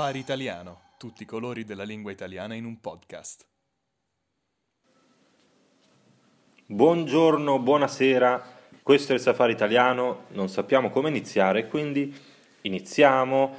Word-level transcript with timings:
Safari 0.00 0.18
Italiano, 0.18 0.80
tutti 0.96 1.24
i 1.24 1.26
colori 1.26 1.66
della 1.66 1.82
lingua 1.82 2.10
italiana 2.10 2.54
in 2.54 2.64
un 2.64 2.80
podcast. 2.80 3.46
Buongiorno, 6.64 7.58
buonasera, 7.58 8.42
questo 8.82 9.12
è 9.12 9.16
il 9.16 9.20
Safari 9.20 9.52
Italiano, 9.52 10.24
non 10.28 10.48
sappiamo 10.48 10.88
come 10.88 11.10
iniziare, 11.10 11.68
quindi 11.68 12.18
iniziamo. 12.62 13.54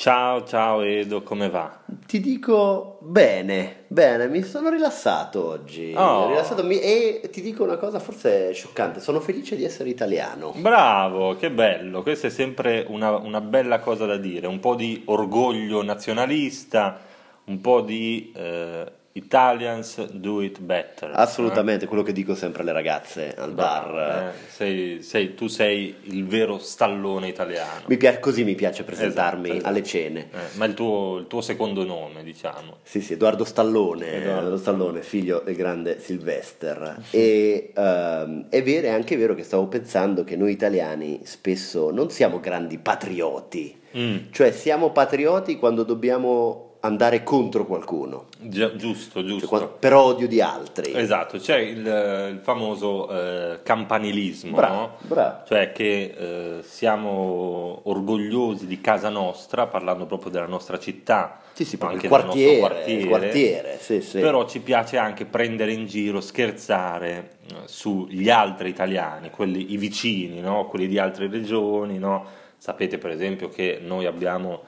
Ciao, 0.00 0.44
ciao 0.44 0.80
Edo, 0.80 1.22
come 1.22 1.50
va? 1.50 1.78
Ti 2.06 2.20
dico 2.20 3.00
bene, 3.02 3.84
bene, 3.88 4.28
mi 4.28 4.42
sono 4.42 4.70
rilassato 4.70 5.46
oggi. 5.46 5.92
Oh. 5.94 6.28
Rilassato, 6.28 6.64
mi- 6.64 6.80
e 6.80 7.28
ti 7.30 7.42
dico 7.42 7.64
una 7.64 7.76
cosa 7.76 7.98
forse 7.98 8.50
scioccante, 8.54 8.98
sono 8.98 9.20
felice 9.20 9.56
di 9.56 9.64
essere 9.64 9.90
italiano. 9.90 10.54
Bravo, 10.56 11.36
che 11.36 11.50
bello, 11.50 12.00
questa 12.00 12.28
è 12.28 12.30
sempre 12.30 12.86
una, 12.88 13.14
una 13.18 13.42
bella 13.42 13.80
cosa 13.80 14.06
da 14.06 14.16
dire, 14.16 14.46
un 14.46 14.58
po' 14.58 14.74
di 14.74 15.02
orgoglio 15.04 15.82
nazionalista, 15.82 16.98
un 17.44 17.60
po' 17.60 17.82
di 17.82 18.32
eh, 18.34 18.90
Italians 19.12 20.06
do 20.12 20.40
it 20.40 20.60
better. 20.60 21.10
Assolutamente, 21.14 21.86
quello 21.86 22.02
che 22.04 22.12
dico 22.12 22.34
sempre 22.36 22.62
alle 22.62 22.70
ragazze 22.72 23.34
al 23.36 23.50
Eh? 23.50 23.52
bar. 23.54 23.90
Bravo, 23.92 24.28
eh, 24.28 24.32
sei- 24.48 25.02
sei- 25.02 25.34
tu 25.34 25.48
sei 25.48 25.94
il 26.02 26.24
vero 26.26 26.58
stallone 26.58 27.26
italiano. 27.26 27.82
Mi 27.86 27.96
pia- 27.96 28.20
così 28.20 28.44
mi 28.44 28.54
piace 28.54 28.84
presentarmi 28.84 29.42
Esatto, 29.48 29.54
esatto. 29.58 29.68
alle 29.68 29.82
cene. 29.82 30.20
Eh, 30.32 30.56
ma 30.58 30.64
il 30.66 30.74
tuo, 30.74 31.18
il 31.18 31.26
tuo 31.26 31.40
secondo 31.40 31.84
nome, 31.84 32.22
diciamo. 32.22 32.76
Sì, 32.82 33.00
sì, 33.00 33.14
Edoardo 33.14 33.44
Stallone, 33.44 34.12
Edoardo. 34.14 34.56
Stallone, 34.56 35.02
figlio 35.02 35.42
del 35.44 35.56
grande 35.56 35.98
Sylvester. 35.98 37.02
E 37.10 37.72
ehm, 37.74 38.46
è 38.48 38.62
vero, 38.62 38.86
è 38.86 38.90
anche 38.90 39.16
vero 39.16 39.34
che 39.34 39.42
stavo 39.42 39.66
pensando 39.66 40.22
che 40.22 40.36
noi 40.36 40.52
italiani 40.52 41.20
spesso 41.24 41.90
non 41.90 42.10
siamo 42.10 42.38
grandi 42.40 42.78
patrioti, 42.78 43.78
Mm, 43.96 44.30
cioè 44.30 44.52
siamo 44.52 44.92
patrioti 44.92 45.56
quando 45.56 45.82
dobbiamo 45.82 46.69
andare 46.80 47.22
contro 47.22 47.66
qualcuno, 47.66 48.26
gi- 48.38 48.76
giusto, 48.76 49.22
giusto. 49.24 49.46
cioè 49.58 49.68
per 49.68 49.92
odio 49.92 50.26
di 50.26 50.40
altri. 50.40 50.92
Esatto, 50.94 51.38
c'è 51.38 51.58
il, 51.58 51.78
il 51.78 52.40
famoso 52.42 53.08
eh, 53.10 53.60
campanilismo, 53.62 54.56
Bravo, 54.56 54.74
no? 54.74 54.96
bravo. 55.02 55.44
cioè 55.46 55.72
che 55.72 56.14
eh, 56.16 56.62
siamo 56.62 57.80
orgogliosi 57.84 58.66
di 58.66 58.80
casa 58.80 59.10
nostra, 59.10 59.66
parlando 59.66 60.06
proprio 60.06 60.30
della 60.30 60.46
nostra 60.46 60.78
città, 60.78 61.40
Sì, 61.52 61.64
sì, 61.66 61.76
anche 61.80 61.94
il 61.94 62.00
del 62.00 62.08
quartiere, 62.10 62.58
quartiere, 62.58 63.00
il 63.00 63.06
quartiere, 63.08 63.78
sì, 63.78 64.00
sì. 64.00 64.20
però 64.20 64.46
ci 64.46 64.60
piace 64.60 64.96
anche 64.96 65.26
prendere 65.26 65.72
in 65.72 65.86
giro, 65.86 66.20
scherzare 66.22 67.32
eh, 67.50 67.54
sugli 67.66 68.30
altri 68.30 68.70
italiani, 68.70 69.28
quelli, 69.30 69.72
i 69.72 69.76
vicini, 69.76 70.40
no? 70.40 70.66
quelli 70.66 70.86
di 70.86 70.98
altre 70.98 71.28
regioni, 71.28 71.98
no? 71.98 72.24
sapete 72.56 72.96
per 72.98 73.10
esempio 73.10 73.48
che 73.48 73.78
noi 73.82 74.06
abbiamo 74.06 74.62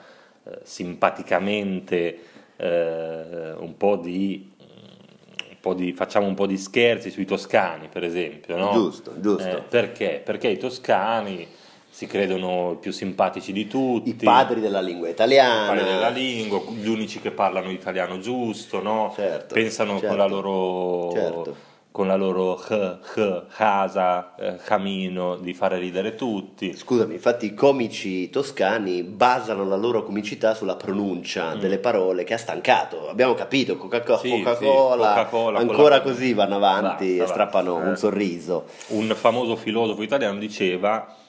simpaticamente 0.62 2.18
eh, 2.56 3.52
un 3.58 3.76
po' 3.76 3.96
di 3.96 4.50
un 4.58 5.70
po' 5.70 5.74
di- 5.74 5.92
facciamo 5.92 6.26
un 6.26 6.34
po' 6.34 6.46
di 6.46 6.58
scherzi 6.58 7.10
sui 7.10 7.24
toscani, 7.24 7.86
per 7.88 8.02
esempio, 8.02 8.56
no? 8.56 8.72
Giusto, 8.72 9.12
giusto. 9.20 9.48
Eh, 9.48 9.62
perché? 9.68 10.20
Perché 10.24 10.48
i 10.48 10.58
toscani 10.58 11.46
si 11.88 12.06
credono 12.06 12.72
i 12.72 12.76
più 12.80 12.90
simpatici 12.90 13.52
di 13.52 13.68
tutti, 13.68 14.08
I 14.08 14.14
padri 14.14 14.60
della 14.60 14.80
lingua 14.80 15.08
italiana. 15.08 15.68
padri 15.68 15.84
della 15.84 16.08
lingua, 16.08 16.60
gli 16.72 16.88
unici 16.88 17.20
che 17.20 17.30
parlano 17.30 17.70
italiano 17.70 18.18
giusto, 18.18 18.82
no? 18.82 19.12
Certo, 19.14 19.54
Pensano 19.54 19.92
certo, 20.00 20.06
con 20.08 20.16
la 20.16 20.26
loro 20.26 21.12
certo. 21.12 21.56
Con 21.92 22.06
la 22.06 22.16
loro 22.16 22.54
h, 22.56 22.98
h, 23.14 23.42
casa, 23.54 24.34
eh, 24.36 24.56
camino 24.64 25.36
di 25.36 25.52
fare 25.52 25.78
ridere 25.78 26.14
tutti. 26.14 26.74
Scusami, 26.74 27.12
infatti 27.14 27.44
i 27.46 27.54
comici 27.54 28.30
toscani 28.30 29.02
basano 29.02 29.64
la 29.66 29.76
loro 29.76 30.02
comicità 30.02 30.54
sulla 30.54 30.74
pronuncia 30.76 31.54
delle 31.54 31.78
parole 31.78 32.24
che 32.24 32.32
ha 32.34 32.38
stancato. 32.38 33.08
Abbiamo 33.10 33.34
capito, 33.34 33.76
Coca-Cola, 33.76 34.16
Mm. 34.16 34.20
Sì, 34.20 34.28
sì, 34.36 34.42
Coca-Cola, 34.42 35.08
Coca-Cola, 35.08 35.58
ancora 35.58 36.00
così 36.00 36.32
vanno 36.32 36.56
avanti 36.56 37.16
Basta, 37.18 37.24
e 37.24 37.26
strappano 37.26 37.72
basta. 37.74 37.86
un 37.88 37.92
Eh. 37.92 37.96
sorriso. 37.96 38.64
Un 38.88 39.14
famoso 39.14 39.54
filosofo 39.56 40.02
italiano 40.02 40.38
diceva 40.38 41.06
eh, 41.06 41.21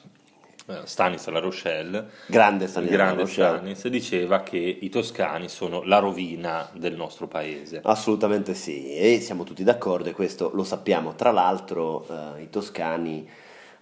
Stanis 0.84 1.28
La 1.28 1.40
Rochelle 1.40 2.08
Grande 2.28 2.66
il 2.66 2.70
Stanislas 2.70 2.98
grande 2.98 3.22
Rochelle. 3.24 3.58
Stanis 3.58 3.88
diceva 3.88 4.44
che 4.44 4.58
i 4.58 4.90
toscani 4.90 5.50
sono 5.50 5.84
la 5.84 6.00
rovina 6.00 6.70
del 6.74 6.96
nostro 6.96 7.28
paese. 7.28 7.82
Assolutamente 7.84 8.54
sì, 8.54 8.96
e 8.96 9.20
siamo 9.20 9.44
tutti 9.44 9.64
d'accordo 9.64 10.10
e 10.10 10.14
questo 10.14 10.52
lo 10.54 10.64
sappiamo. 10.64 11.16
Tra 11.16 11.32
l'altro 11.32 12.06
eh, 12.08 12.44
i 12.44 12.50
toscani 12.50 13.28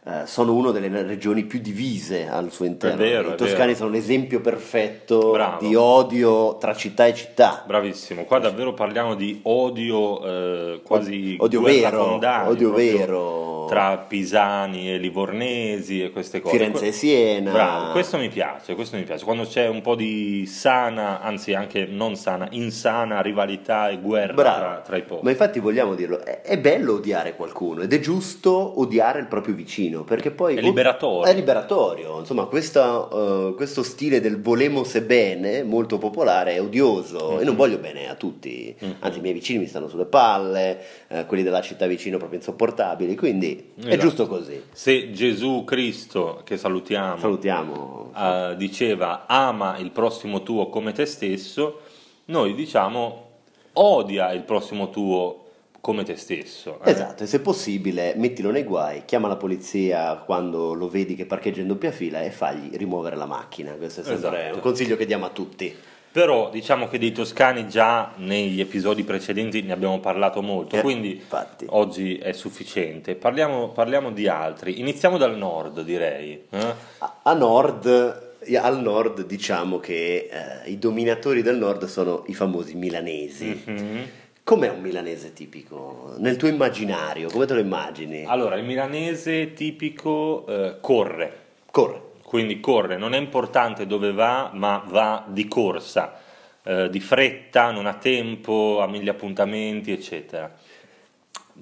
eh, 0.04 0.26
sono 0.26 0.56
una 0.56 0.72
delle 0.72 1.04
regioni 1.04 1.44
più 1.44 1.60
divise 1.60 2.28
al 2.28 2.52
suo 2.52 2.66
interno. 2.66 2.98
vero, 2.98 3.34
I 3.34 3.36
toscani 3.36 3.76
sono 3.76 3.92
l'esempio 3.92 4.42
perfetto 4.42 5.30
Bravo. 5.32 5.68
di 5.68 5.76
odio 5.76 6.58
tra 6.58 6.74
città 6.74 7.06
e 7.06 7.14
città. 7.14 7.64
Bravissimo, 7.68 8.24
qua 8.24 8.40
davvero 8.40 8.74
parliamo 8.74 9.14
di 9.14 9.42
odio 9.44 10.26
eh, 10.26 10.82
quasi 10.84 11.36
Odio 11.40 11.62
vero, 11.62 12.04
fondale, 12.04 12.50
odio 12.50 12.72
vero. 12.72 13.66
tra 13.70 13.98
pisani 14.00 14.92
e 14.92 14.98
livornesi 14.98 16.02
e 16.02 16.10
queste 16.10 16.42
cose. 16.42 16.58
Firenze 16.58 16.88
e 16.88 16.92
Siena. 16.92 17.52
Bravo, 17.52 17.92
questo 17.92 18.18
mi 18.18 18.30
piace, 18.30 18.74
questo 18.74 18.98
mi 18.98 19.04
piace. 19.04 19.24
Quando 19.24 19.44
c'è 19.44 19.68
un 19.68 19.82
po' 19.82 19.94
di 19.94 20.48
sana, 20.48 21.22
anzi 21.22 21.54
anche 21.54 21.86
non 21.86 22.16
sana, 22.16 22.48
insana 22.50 23.22
rivalità 23.22 23.90
e 23.90 24.00
guerra 24.00 24.34
tra, 24.34 24.82
tra 24.84 24.98
i 24.98 25.04
popoli. 25.04 25.26
Ma 25.26 25.30
infatti 25.30 25.60
vogliamo 25.60 25.94
dirlo, 25.94 26.24
è, 26.26 26.42
è 26.42 26.58
bello 26.58 26.96
odiare 26.96 27.36
qualcuno 27.36 27.82
ed 27.82 27.94
è 27.94 28.00
giusto 28.00 28.80
odiare 28.80 29.20
il 29.20 29.28
proprio 29.28 29.54
vicino 29.54 29.90
perché 30.04 30.32
poi 30.32 30.56
È 30.56 30.62
liberatorio. 30.62 31.32
È 31.32 31.36
liberatorio, 31.36 32.20
insomma, 32.20 32.46
questa, 32.46 33.08
eh, 33.12 33.54
questo 33.56 33.84
stile 33.84 34.20
del 34.22 34.42
volemo 34.42 34.84
se 34.84 35.02
bene 35.04 35.64
molto 35.64 35.98
popolare 35.98 36.54
è 36.54 36.62
odioso 36.62 37.34
Mhm. 37.34 37.40
e 37.40 37.44
non 37.44 37.56
voglio 37.56 37.78
bene 37.78 38.10
a 38.10 38.16
tutti, 38.16 38.76
Mhm. 38.80 38.96
anzi 39.00 39.20
i 39.20 39.22
miei 39.22 39.34
vicini 39.34 39.60
mi 39.60 39.68
stanno 39.68 39.88
sulle 39.88 40.06
palle, 40.06 40.80
eh, 41.10 41.26
quelli 41.26 41.44
della 41.44 41.62
città 41.62 41.86
vicino 41.86 42.18
proprio 42.18 42.40
insopportabili, 42.40 43.16
quindi 43.16 43.72
è 43.76 43.88
Esatto. 43.88 43.98
giusto 43.98 44.28
così. 44.28 44.62
Se 44.72 45.12
Gesù 45.12 45.64
Cristo, 45.66 46.42
che 46.44 46.58
salutiamo, 46.58 47.18
Salutiamo. 47.20 48.12
eh, 48.18 48.56
diceva 48.58 49.26
ama 49.28 49.78
il 49.78 49.92
prossimo 49.92 50.42
tuo 50.44 50.70
come 50.70 50.92
te 50.94 51.06
stesso, 51.06 51.80
noi 52.26 52.54
diciamo 52.56 53.28
odia 53.74 54.32
il 54.32 54.44
prossimo 54.44 54.90
tuo 54.90 55.41
come 55.82 56.04
te 56.04 56.16
stesso. 56.16 56.80
eh. 56.86 56.92
Esatto, 56.92 57.24
e 57.24 57.26
se 57.28 57.40
possibile 57.42 58.14
mettilo 58.16 58.52
nei 58.52 58.64
guai, 58.64 59.04
chiama 59.06 59.28
la 59.28 59.36
polizia 59.36 60.16
quando 60.16 60.74
lo 60.74 60.88
vedi 60.88 61.16
che 61.16 61.26
parcheggia 61.26 61.62
in 61.62 61.68
doppia 61.68 61.92
fila 61.92 62.22
e 62.22 62.30
fagli 62.32 62.76
rimuovere 62.78 63.16
la 63.16 63.26
macchina. 63.26 63.72
Questo 63.74 64.02
è 64.02 64.04
sempre 64.04 64.40
Esatto. 64.40 64.56
un 64.56 64.62
consiglio 64.62 64.96
che 64.96 65.06
diamo 65.06 65.26
a 65.26 65.30
tutti. 65.30 65.76
Però 66.12 66.50
diciamo 66.50 66.90
che 66.90 67.00
dei 67.00 67.14
toscani 67.14 67.70
già 67.70 68.12
negli 68.18 68.60
episodi 68.60 69.04
precedenti 69.04 69.62
ne 69.62 69.72
abbiamo 69.72 70.00
parlato 70.02 70.42
molto, 70.42 70.76
Eh, 70.76 70.82
quindi 70.82 71.14
infatti. 71.14 71.66
oggi 71.70 72.18
è 72.18 72.34
sufficiente. 72.34 73.16
Parliamo, 73.16 73.70
parliamo 73.70 74.12
di 74.12 74.28
altri. 74.28 74.80
Iniziamo 74.82 75.18
dal 75.18 75.38
nord, 75.38 75.82
direi. 75.84 76.44
eh? 76.50 76.74
A, 76.98 77.20
a 77.24 77.34
nord, 77.34 78.36
al 78.60 78.82
nord 78.82 79.26
diciamo 79.26 79.80
che 79.80 80.28
eh, 80.66 80.70
i 80.70 80.78
dominatori 80.78 81.42
del 81.42 81.56
nord 81.58 81.86
sono 81.86 82.24
i 82.28 82.34
famosi 82.34 82.76
milanesi. 82.76 83.64
Mhm. 83.66 84.04
Com'è 84.44 84.70
un 84.70 84.82
milanese 84.82 85.34
tipico? 85.34 86.16
Nel 86.18 86.36
tuo 86.36 86.48
immaginario, 86.48 87.30
come 87.30 87.46
te 87.46 87.54
lo 87.54 87.60
immagini? 87.60 88.26
Allora, 88.26 88.56
il 88.56 88.66
milanese 88.66 89.54
tipico 89.54 90.46
eh, 90.48 90.78
corre. 90.82 91.40
Corre. 91.70 92.10
Quindi 92.24 92.60
corre, 92.60 92.98
non 92.98 93.14
è 93.14 93.18
importante 93.18 93.86
dove 93.86 94.14
va, 94.14 94.52
ma 94.54 94.84
va 94.88 95.26
di 95.28 95.48
corsa, 95.48 96.18
eh, 96.64 96.90
di 96.90 97.00
fretta, 97.00 97.72
non 97.72 97.86
ha 97.86 97.96
tempo, 97.96 98.80
ha 98.82 98.88
mille 98.88 99.10
appuntamenti, 99.10 99.92
eccetera. 99.92 100.50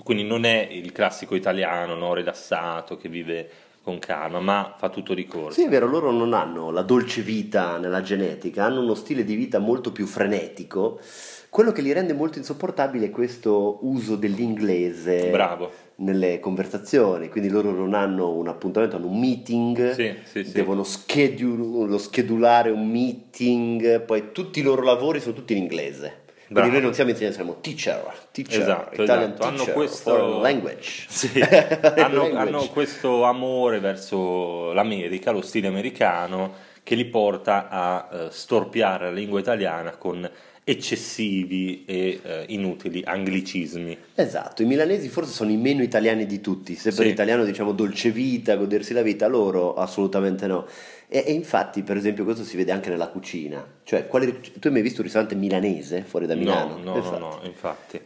Quindi 0.03 0.23
non 0.23 0.45
è 0.45 0.67
il 0.69 0.91
classico 0.91 1.35
italiano 1.35 1.95
no, 1.95 2.13
rilassato 2.13 2.97
che 2.97 3.09
vive 3.09 3.49
con 3.81 3.97
calma, 3.97 4.39
ma 4.39 4.75
fa 4.77 4.89
tutto 4.89 5.13
di 5.13 5.25
corsa. 5.25 5.59
Sì, 5.59 5.65
è 5.65 5.69
vero, 5.69 5.87
loro 5.87 6.11
non 6.11 6.33
hanno 6.33 6.69
la 6.69 6.83
dolce 6.83 7.21
vita 7.21 7.77
nella 7.77 8.01
genetica, 8.01 8.65
hanno 8.65 8.81
uno 8.81 8.93
stile 8.93 9.23
di 9.23 9.35
vita 9.35 9.57
molto 9.57 9.91
più 9.91 10.05
frenetico. 10.05 10.99
Quello 11.49 11.71
che 11.71 11.81
li 11.81 11.91
rende 11.91 12.13
molto 12.13 12.37
insopportabili 12.37 13.07
è 13.07 13.09
questo 13.09 13.79
uso 13.81 14.15
dell'inglese 14.15 15.29
Bravo. 15.31 15.71
nelle 15.95 16.39
conversazioni, 16.39 17.27
quindi 17.29 17.49
loro 17.49 17.71
non 17.71 17.95
hanno 17.95 18.29
un 18.33 18.47
appuntamento, 18.47 18.97
hanno 18.97 19.07
un 19.07 19.19
meeting, 19.19 19.93
Sì, 19.93 20.13
sì, 20.23 20.51
devono 20.51 20.83
schedule- 20.83 21.97
schedulare 21.97 22.69
un 22.69 22.87
meeting, 22.87 24.01
poi 24.01 24.31
tutti 24.31 24.59
i 24.59 24.61
loro 24.61 24.83
lavori 24.83 25.19
sono 25.19 25.33
tutti 25.33 25.53
in 25.53 25.59
inglese. 25.63 26.27
Bravo. 26.49 26.67
Quindi 26.67 26.71
noi 26.71 26.81
non 26.81 26.93
siamo 26.93 27.09
insegnanti, 27.11 27.37
siamo 27.37 27.57
teacher, 27.61 28.13
teacher, 28.31 28.61
Esatto, 28.61 29.01
Italian 29.03 29.29
esatto. 29.31 29.43
Hanno 29.47 29.55
teacher, 29.57 29.73
questo- 29.73 30.11
foreign 30.15 30.41
language. 30.41 31.05
Sì, 31.09 31.39
hanno, 31.41 32.21
Language. 32.21 32.35
hanno 32.37 32.65
questo 32.67 33.23
amore 33.23 33.79
verso 33.79 34.71
l'America, 34.73 35.31
lo 35.31 35.41
stile 35.41 35.67
americano, 35.67 36.53
che 36.83 36.93
li 36.95 37.05
porta 37.05 37.67
a 37.69 38.09
eh, 38.11 38.27
storpiare 38.31 39.05
la 39.05 39.11
lingua 39.11 39.39
italiana 39.39 39.91
con 39.97 40.27
eccessivi 40.69 41.83
e 41.85 42.19
eh, 42.21 42.45
inutili 42.49 43.01
anglicismi. 43.05 43.97
Esatto, 44.15 44.61
i 44.61 44.65
milanesi 44.65 45.07
forse 45.09 45.31
sono 45.31 45.51
i 45.51 45.57
meno 45.57 45.81
italiani 45.83 46.25
di 46.25 46.41
tutti, 46.41 46.75
se 46.75 46.91
per 46.93 47.05
Sì. 47.05 47.11
italiano 47.11 47.43
diciamo 47.43 47.71
dolce 47.71 48.11
vita, 48.11 48.55
godersi 48.55 48.93
la 48.93 49.01
vita, 49.01 49.27
loro 49.27 49.75
assolutamente 49.75 50.47
no. 50.47 50.65
E, 51.07 51.23
e 51.25 51.31
infatti, 51.31 51.81
per 51.83 51.97
esempio, 51.97 52.23
questo 52.23 52.43
si 52.43 52.55
vede 52.57 52.71
anche 52.71 52.89
nella 52.89 53.07
cucina. 53.07 53.65
Cioè, 53.83 54.07
quali- 54.07 54.39
tu 54.59 54.67
hai 54.67 54.73
mai 54.73 54.81
visto 54.81 54.97
un 54.99 55.03
ristorante 55.05 55.35
milanese 55.35 56.03
fuori 56.03 56.25
da 56.27 56.35
Milano? 56.35 56.77
No, 56.77 56.83
no, 56.83 56.91
no, 56.91 56.97
Infatti. 56.97 57.19
no, 57.19 57.39
infatti. 57.43 57.99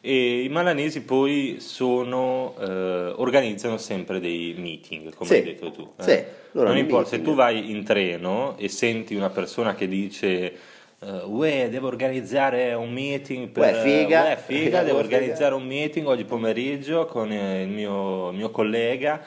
E 0.00 0.42
i 0.44 0.48
malanesi 0.48 1.02
poi 1.02 1.56
sono, 1.58 2.54
eh, 2.60 3.12
organizzano 3.16 3.78
sempre 3.78 4.20
dei 4.20 4.54
meeting, 4.56 5.12
come 5.14 5.28
Sì, 5.28 5.34
hai 5.36 5.42
detto 5.42 5.70
tu. 5.72 5.92
eh. 5.98 6.02
sì, 6.02 6.22
loro 6.52 6.68
non 6.68 6.76
importa, 6.78 7.08
se 7.08 7.16
meeting. 7.16 7.34
tu 7.36 7.40
vai 7.40 7.70
in 7.70 7.84
treno 7.84 8.56
e 8.58 8.68
senti 8.68 9.14
una 9.16 9.28
persona 9.30 9.74
che 9.74 9.88
dice 9.88 10.52
eh, 11.00 11.22
Uè, 11.24 11.68
devo 11.70 11.86
organizzare 11.86 12.72
un 12.74 12.92
meeting 12.92 13.48
per... 13.48 13.74
Uè, 13.74 13.82
figa. 13.82 14.22
uè, 14.22 14.36
figa, 14.36 14.82
devo 14.84 14.98
Uè, 14.98 15.04
figa." 15.04 15.16
organizzare 15.16 15.54
un 15.54 15.66
meeting 15.66 16.06
oggi 16.06 16.24
pomeriggio 16.24 17.06
con 17.06 17.30
eh, 17.30 17.62
il 17.62 17.68
mio, 17.68 18.30
il 18.30 18.36
mio 18.36 18.50
collega. 18.50 19.20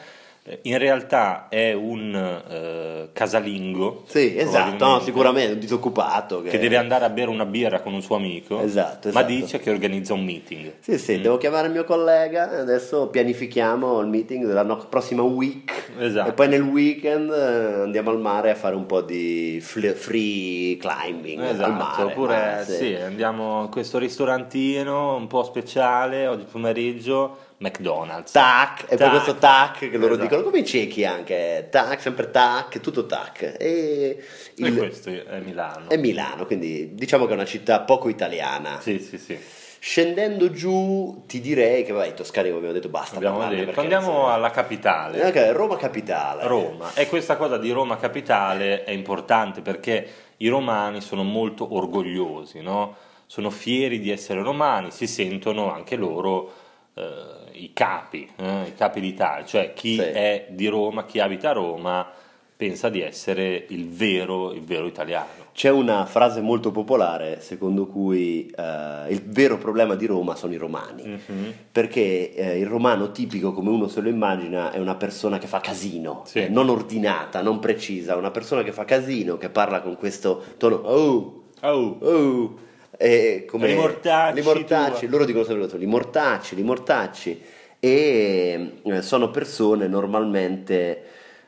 Eh, 0.43 0.57
In 0.63 0.79
realtà 0.79 1.49
è 1.49 1.71
un 1.73 2.15
eh, 2.49 3.09
casalingo. 3.13 4.03
Sì, 4.07 4.35
esatto, 4.35 4.83
no, 4.83 4.99
sicuramente 4.99 5.53
un 5.53 5.59
disoccupato 5.59 6.41
che, 6.41 6.49
che 6.49 6.57
deve 6.57 6.77
andare 6.77 7.05
a 7.05 7.09
bere 7.09 7.29
una 7.29 7.45
birra 7.45 7.81
con 7.81 7.93
un 7.93 8.01
suo 8.01 8.15
amico, 8.15 8.59
Esatto, 8.59 9.09
ma 9.11 9.19
esatto. 9.19 9.27
dice 9.27 9.59
che 9.59 9.69
organizza 9.69 10.13
un 10.15 10.23
meeting. 10.23 10.73
Sì, 10.79 10.97
sì, 10.97 11.17
Mm. 11.17 11.21
devo 11.21 11.37
chiamare 11.37 11.67
il 11.67 11.73
mio 11.73 11.83
collega, 11.83 12.49
adesso 12.59 13.07
pianifichiamo 13.09 13.99
il 13.99 14.07
meeting 14.07 14.45
della 14.47 14.63
no- 14.63 14.77
prossima 14.89 15.21
week 15.21 15.91
Esatto. 15.99 16.29
e 16.29 16.33
poi 16.33 16.47
nel 16.47 16.63
weekend 16.63 17.31
eh, 17.31 17.81
andiamo 17.83 18.09
al 18.09 18.19
mare 18.19 18.49
a 18.49 18.55
fare 18.55 18.73
un 18.75 18.87
po' 18.87 19.01
di 19.01 19.59
fl- 19.61 19.93
free 19.93 20.75
climbing 20.77 21.39
al 21.39 21.49
Esatto, 21.53 21.71
mare. 21.71 22.03
oppure 22.03 22.35
Ah, 22.35 22.63
sì, 22.63 22.95
andiamo 22.95 23.61
in 23.63 23.69
questo 23.69 23.99
ristorantino 23.99 25.15
un 25.15 25.27
po' 25.27 25.43
speciale 25.43 26.25
oggi 26.25 26.45
pomeriggio, 26.49 27.37
McDonald's. 27.61 28.31
Tac, 28.31 28.83
e 28.83 28.87
poi 28.87 28.97
Tac. 28.97 29.09
questo 29.11 29.35
tac 29.35 29.77
che 29.79 29.97
loro 29.97 30.13
Esatto. 30.13 30.21
dicono 30.27 30.41
come 30.43 30.59
i 30.59 30.65
ciechi 30.65 31.05
anche, 31.05 31.67
tac, 31.69 32.01
sempre 32.01 32.29
tac, 32.31 32.79
tutto 32.81 33.05
tac. 33.05 33.55
E 33.57 34.17
E 34.57 34.67
il- 34.67 34.75
questo 34.77 35.09
è 35.09 35.39
Milano. 35.39 35.89
è 35.89 35.97
Milano, 35.97 36.45
quindi 36.45 36.93
diciamo 36.95 37.25
che 37.25 37.31
è 37.31 37.35
una 37.35 37.45
città 37.45 37.81
poco 37.81 38.09
italiana. 38.09 38.79
Sì, 38.81 38.99
sì, 38.99 39.17
sì. 39.17 39.37
Scendendo 39.83 40.51
giù 40.51 41.23
ti 41.25 41.39
direi 41.41 41.83
che 41.83 41.91
vabbè, 41.91 42.07
i 42.09 42.13
toscani 42.13 42.47
come 42.47 42.57
abbiamo 42.59 42.75
detto 42.75 42.89
basta 42.89 43.15
Abbiamo 43.15 43.47
detto. 43.47 43.79
Andiamo 43.79 44.27
alla 44.31 44.51
capitale. 44.51 45.21
Eh, 45.21 45.27
ok, 45.49 45.55
Roma 45.55 45.75
capitale. 45.75 46.45
Roma. 46.47 46.93
E 46.93 47.07
questa 47.07 47.35
cosa 47.35 47.57
di 47.57 47.71
Roma 47.71 47.97
capitale 47.97 48.83
è 48.83 48.91
importante 48.91 49.61
perché 49.61 50.07
i 50.37 50.47
romani 50.49 51.01
sono 51.01 51.23
molto 51.23 51.75
orgogliosi, 51.75 52.61
no? 52.61 52.95
sono 53.25 53.49
fieri 53.49 53.99
di 53.99 54.11
essere 54.11 54.41
romani, 54.43 54.91
si 54.91 55.07
sentono 55.07 55.71
anche 55.71 55.95
loro 55.95 56.51
eh, 56.95 57.40
i 57.53 57.71
capi, 57.73 58.29
eh, 58.37 58.67
i 58.67 58.73
capi 58.75 58.99
d'Italia, 59.01 59.45
cioè 59.45 59.73
chi 59.73 59.95
Sì. 59.95 60.01
è 60.01 60.47
di 60.49 60.67
Roma, 60.67 61.05
chi 61.05 61.19
abita 61.19 61.49
a 61.49 61.53
Roma 61.53 62.07
pensa 62.55 62.89
di 62.89 63.01
essere 63.01 63.65
il 63.69 63.87
vero, 63.89 64.51
il 64.53 64.61
vero 64.61 64.85
italiano. 64.85 65.39
C'è 65.51 65.69
una 65.69 66.05
frase 66.05 66.41
molto 66.41 66.69
popolare 66.71 67.41
secondo 67.41 67.87
cui 67.87 68.45
eh, 68.55 69.05
il 69.09 69.23
vero 69.25 69.57
problema 69.57 69.95
di 69.95 70.05
Roma 70.05 70.35
sono 70.35 70.53
i 70.53 70.57
romani, 70.57 71.03
Mhm. 71.27 71.53
perché 71.71 72.33
eh, 72.35 72.59
il 72.59 72.67
romano 72.67 73.11
tipico, 73.11 73.51
come 73.51 73.69
uno 73.71 73.87
se 73.87 73.99
lo 74.01 74.09
immagina, 74.09 74.71
è 74.71 74.77
una 74.77 74.93
persona 74.95 75.39
che 75.39 75.47
fa 75.47 75.59
casino, 75.59 76.21
Sì. 76.25 76.43
eh, 76.43 76.49
non 76.49 76.69
ordinata, 76.69 77.41
non 77.41 77.57
precisa, 77.59 78.15
una 78.15 78.31
persona 78.31 78.61
che 78.61 78.71
fa 78.71 78.85
casino, 78.85 79.37
che 79.37 79.49
parla 79.49 79.81
con 79.81 79.95
questo 79.97 80.43
tono, 80.57 80.75
oh, 80.75 81.35
Oh, 81.63 81.97
oh, 82.01 82.55
e 83.01 83.45
come 83.47 83.65
Li 83.67 83.73
mortacci 83.73 84.35
li 84.35 84.41
mortacci, 84.43 85.07
loro 85.07 85.25
dicono 85.25 85.43
sempre 85.43 85.77
li 85.79 85.85
mortacci, 85.87 86.53
li 86.55 86.61
mortacci, 86.61 87.41
e 87.79 88.73
eh, 88.83 89.01
sono 89.01 89.31
persone 89.31 89.87
normalmente 89.87 91.03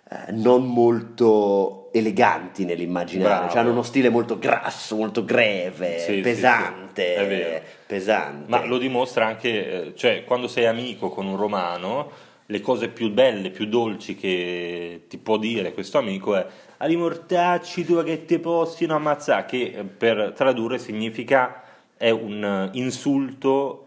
eh, 0.09 0.31
non 0.31 0.65
molto 0.65 1.89
eleganti 1.93 2.65
nell'immaginario, 2.65 3.35
Bravo. 3.37 3.51
cioè 3.51 3.59
hanno 3.61 3.69
uno 3.71 3.83
stile 3.83 4.09
molto 4.09 4.39
grasso, 4.39 4.95
molto 4.95 5.23
greve, 5.23 5.99
Sì, 5.99 6.13
sì, 6.15 6.21
pesante, 6.21 7.15
sì, 7.19 7.25
vero. 7.25 7.61
pesante. 7.85 8.45
Ma 8.49 8.65
lo 8.65 8.79
dimostra 8.79 9.27
anche, 9.27 9.49
eh, 9.89 9.95
cioè 9.95 10.23
quando 10.23 10.47
sei 10.47 10.65
amico 10.65 11.09
con 11.09 11.27
un 11.27 11.35
romano, 11.35 12.09
le 12.47 12.61
cose 12.61 12.89
più 12.89 13.11
belle, 13.11 13.49
più 13.49 13.65
dolci 13.65 14.15
che 14.15 15.03
ti 15.07 15.17
può 15.17 15.37
dire 15.37 15.73
questo 15.73 15.97
amico 15.97 16.35
è 16.35 16.45
ali 16.77 16.95
mortacci 16.97 17.85
tua 17.85 18.03
che 18.03 18.25
ti 18.25 18.39
possino 18.39 18.95
ammazzare, 18.95 19.45
che 19.45 19.73
eh, 19.75 19.83
per 19.83 20.33
tradurre 20.35 20.77
significa 20.77 21.63
è 21.95 22.09
un 22.09 22.43
eh, 22.43 22.77
insulto 22.77 23.79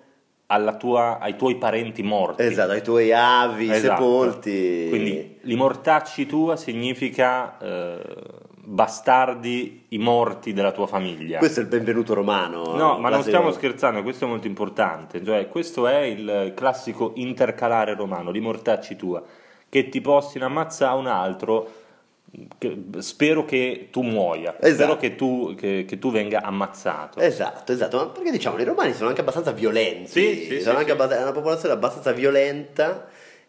alla 0.46 0.76
tua- 0.76 1.18
ai 1.18 1.36
tuoi 1.36 1.56
parenti 1.56 2.02
morti. 2.02 2.42
Esatto, 2.42 2.70
ai 2.70 2.82
tuoi 2.82 3.12
avi 3.12 3.70
Esatto. 3.70 4.02
sepolti. 4.02 4.86
Quindi 4.88 5.38
li 5.40 5.54
mortacci 5.56 6.24
tua 6.26 6.56
significa 6.56 7.58
eh, 7.58 8.00
bastardi 8.68 9.84
i 9.90 9.98
morti 9.98 10.52
della 10.52 10.72
tua 10.72 10.86
famiglia. 10.88 11.38
Questo 11.38 11.60
è 11.60 11.62
il 11.62 11.68
benvenuto 11.68 12.14
romano. 12.14 12.74
No, 12.74 12.98
ma 12.98 13.08
non 13.08 13.22
stiamo 13.22 13.52
scherzando, 13.52 14.02
questo 14.02 14.24
è 14.24 14.28
molto 14.28 14.48
importante. 14.48 15.24
Cioè, 15.24 15.48
questo 15.48 15.86
è 15.86 16.00
il 16.00 16.52
classico 16.54 17.12
intercalare 17.14 17.94
romano, 17.94 18.32
di 18.32 18.40
mortacci 18.40 18.96
tua, 18.96 19.22
che 19.68 19.88
ti 19.88 20.00
possino 20.00 20.44
ammazzare 20.46 20.98
un 20.98 21.06
altro. 21.06 21.70
che- 22.58 22.76
spero 22.98 23.44
che 23.46 23.88
tu 23.90 24.02
muoia, 24.02 24.56
Esatto. 24.60 24.74
spero 24.74 24.96
che 24.98 25.14
tu, 25.14 25.54
che- 25.56 25.84
che 25.88 25.98
tu 25.98 26.10
venga 26.10 26.42
ammazzato. 26.42 27.18
Esatto, 27.20 27.72
esatto, 27.72 27.96
ma 27.96 28.06
perché 28.08 28.30
diciamo 28.30 28.58
i 28.58 28.64
romani 28.64 28.92
sono 28.92 29.08
anche 29.08 29.22
abbastanza 29.22 29.52
violenti, 29.52 30.08
Sì, 30.10 30.34
sì, 30.44 30.60
sono 30.60 30.74
sì, 30.74 30.80
anche 30.80 30.90
abbast- 30.92 31.18
una 31.18 31.32
popolazione 31.32 31.72
abbastanza 31.72 32.12
violenta 32.12 33.06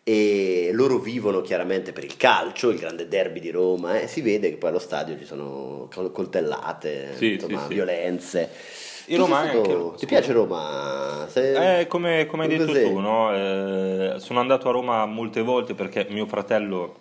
e 0.10 0.70
loro 0.72 1.00
vivono 1.00 1.42
chiaramente 1.42 1.92
per 1.92 2.06
il 2.06 2.16
calcio, 2.16 2.70
il 2.70 2.80
grande 2.80 3.10
derby 3.10 3.42
di 3.42 3.50
Roma, 3.52 4.00
e 4.00 4.08
si 4.08 4.22
vede 4.22 4.50
che 4.50 4.56
poi 4.56 4.70
allo 4.70 4.80
stadio 4.80 5.18
ci 5.18 5.26
sono 5.26 5.90
col- 5.94 6.14
coltellate, 6.14 7.10
Sì, 7.16 7.34
insomma, 7.34 7.60
sì, 7.64 7.68
sì. 7.68 7.74
violenze. 7.74 8.50
I 9.08 9.16
Tu 9.16 9.16
sei 9.16 9.18
romani 9.18 9.50
stato- 9.50 9.84
anche- 9.88 9.98
Ti 9.98 10.06
piace 10.06 10.32
Roma? 10.32 11.26
Sei- 11.30 11.80
Eh, 11.82 11.88
come, 11.88 12.26
come 12.26 12.44
hai 12.46 12.50
detto 12.58 12.72
tu, 12.72 13.00
no? 13.00 13.36
Eh, 13.36 14.14
sono 14.20 14.40
andato 14.40 14.70
a 14.70 14.72
Roma 14.72 15.06
molte 15.06 15.42
volte 15.42 15.74
perché 15.74 16.08
mio 16.10 16.26
fratello 16.26 16.96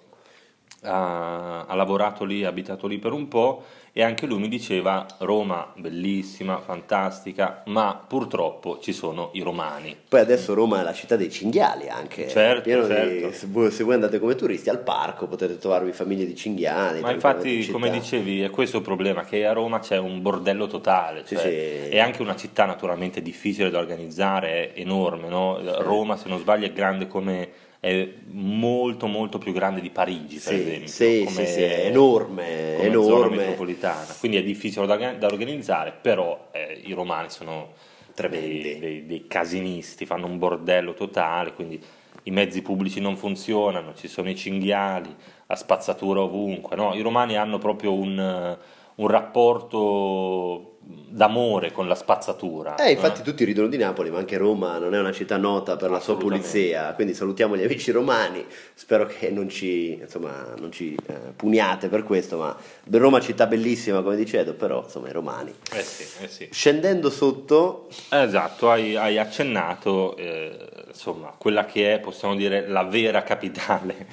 ha, 0.83 1.65
ha 1.67 1.75
lavorato 1.77 2.25
lì, 2.25 2.45
ha 2.45 2.49
abitato 2.49 2.89
lì 2.89 2.99
per 2.99 3.13
un 3.13 3.29
po' 3.29 3.63
e 3.99 4.03
anche 4.03 4.27
lui 4.27 4.39
mi 4.41 4.49
diceva 4.49 5.07
Roma 5.21 5.73
bellissima, 5.75 6.59
fantastica, 6.59 7.63
ma 7.69 7.99
purtroppo 8.07 8.79
ci 8.79 8.93
sono 8.93 9.31
i 9.33 9.41
romani. 9.41 9.97
Poi 10.07 10.21
adesso 10.21 10.53
Roma 10.53 10.81
è 10.81 10.83
la 10.83 10.93
città 10.93 11.17
dei 11.17 11.31
cinghiali 11.31 11.89
anche, 11.89 12.29
Certo, 12.29 12.61
pieno 12.61 12.83
di- 12.87 12.93
certo. 12.93 13.33
se, 13.33 13.47
voi, 13.49 13.71
se 13.71 13.85
voi 13.85 13.95
andate 13.95 14.19
come 14.19 14.35
turisti 14.35 14.69
al 14.69 14.81
parco 14.81 15.27
potete 15.27 15.57
trovarvi 15.57 15.93
famiglie 15.93 16.27
di 16.27 16.35
cinghiali. 16.37 17.01
Ma 17.01 17.11
infatti, 17.11 17.65
in 17.65 17.73
come 17.73 17.89
dicevi, 17.89 18.43
è 18.43 18.51
questo 18.51 18.77
il 18.77 18.83
problema, 18.83 19.25
che 19.25 19.47
a 19.47 19.53
Roma 19.55 19.79
c'è 19.79 19.97
un 19.97 20.21
bordello 20.21 20.67
totale, 20.67 21.23
Sì, 21.25 21.35
cioè, 21.37 21.43
sì. 21.89 21.97
è 21.97 21.99
anche 21.99 22.21
una 22.21 22.37
città 22.37 22.67
naturalmente 22.67 23.23
difficile 23.23 23.71
da 23.71 23.79
organizzare, 23.79 24.75
è 24.75 24.81
enorme, 24.81 25.29
no? 25.29 25.59
Roma 25.81 26.19
se 26.19 26.29
non 26.29 26.39
sbaglio 26.39 26.67
è 26.67 26.73
grande 26.75 27.07
come, 27.07 27.49
è 27.81 28.09
molto 28.29 29.07
molto 29.07 29.39
più 29.39 29.53
grande 29.53 29.81
di 29.81 29.91
Parigi 29.91 30.39
per 30.39 30.55
Sì, 30.55 30.61
esempio, 30.61 30.87
sì, 30.89 31.25
come, 31.25 31.47
sì, 31.47 31.53
sì, 31.53 31.63
è 31.63 31.87
enorme, 31.87 32.77
come 32.77 32.89
zona 33.03 33.27
enorme. 33.27 33.37
metropolitana, 33.37 34.15
quindi 34.19 34.39
è 34.39 34.43
difficile 34.43 34.87
da, 34.87 34.97
da 35.13 35.27
organizzare, 35.27 35.93
però 35.93 36.49
eh, 36.53 36.81
i 36.85 36.93
romani 36.93 37.31
sono 37.31 37.73
Tremendi. 38.15 38.61
dei, 38.63 38.79
dei- 38.79 39.07
dei 39.07 39.27
casinisti, 39.27 40.07
fanno 40.07 40.27
un 40.27 40.39
bordello 40.39 40.95
totale, 40.95 41.53
quindi 41.53 41.81
i 42.25 42.31
mezzi 42.31 42.63
pubblici 42.63 43.01
non 43.01 43.17
funzionano, 43.17 43.95
ci 43.95 44.09
sono 44.09 44.29
i 44.29 44.35
cinghiali, 44.35 45.15
la 45.47 45.55
spazzatura 45.55 46.23
ovunque, 46.23 46.75
no? 46.77 46.95
I 46.95 47.01
romani 47.03 47.37
hanno 47.37 47.59
proprio 47.59 47.93
un, 47.93 48.57
un 48.97 49.07
rapporto 49.09 50.76
d'amore 50.89 51.73
con 51.73 51.89
la 51.89 51.95
spazzatura. 51.97 52.77
Eh, 52.77 52.93
infatti 52.93 53.23
tutti 53.23 53.45
ridono 53.45 53.67
di 53.67 53.77
Napoli, 53.77 54.11
ma 54.11 54.19
anche 54.19 54.37
Roma 54.37 54.79
non 54.79 54.95
è 54.95 55.01
una 55.01 55.13
città 55.13 55.37
nota 55.37 55.77
per 55.77 55.91
la 55.91 55.99
sua 55.99 56.17
pulizia, 56.17 56.93
quindi 56.95 57.15
salutiamo 57.15 57.57
gli 57.57 57.65
amici 57.65 57.91
romani, 57.91 58.45
spero 58.75 59.07
che 59.07 59.31
non 59.31 59.49
ci, 59.49 59.95
insomma, 59.95 60.55
non 60.59 60.71
ci 60.71 60.97
eh, 61.07 61.15
puniate 61.35 61.89
per 61.89 62.05
questo, 62.05 62.37
ma 62.37 62.57
Roma 62.91 63.19
è 63.19 63.21
città 63.21 63.47
bellissima 63.47 64.03
come 64.03 64.15
dicevo, 64.15 64.53
però 64.53 64.83
insomma 64.85 65.09
i 65.09 65.13
romani. 65.13 65.53
Eh 65.73 65.83
sì, 65.83 66.07
eh 66.23 66.29
sì. 66.29 66.49
Scendendo 66.53 67.11
sotto, 67.11 67.89
Esatto, 68.11 68.71
hai, 68.71 68.95
hai 68.95 69.19
accennato 69.19 70.17
eh, 70.17 70.85
insomma 70.87 71.35
quella 71.37 71.65
che 71.65 71.95
è, 71.95 71.99
possiamo 71.99 72.37
dire, 72.37 72.69
la 72.69 72.85
vera 72.85 73.23
capitale 73.23 74.07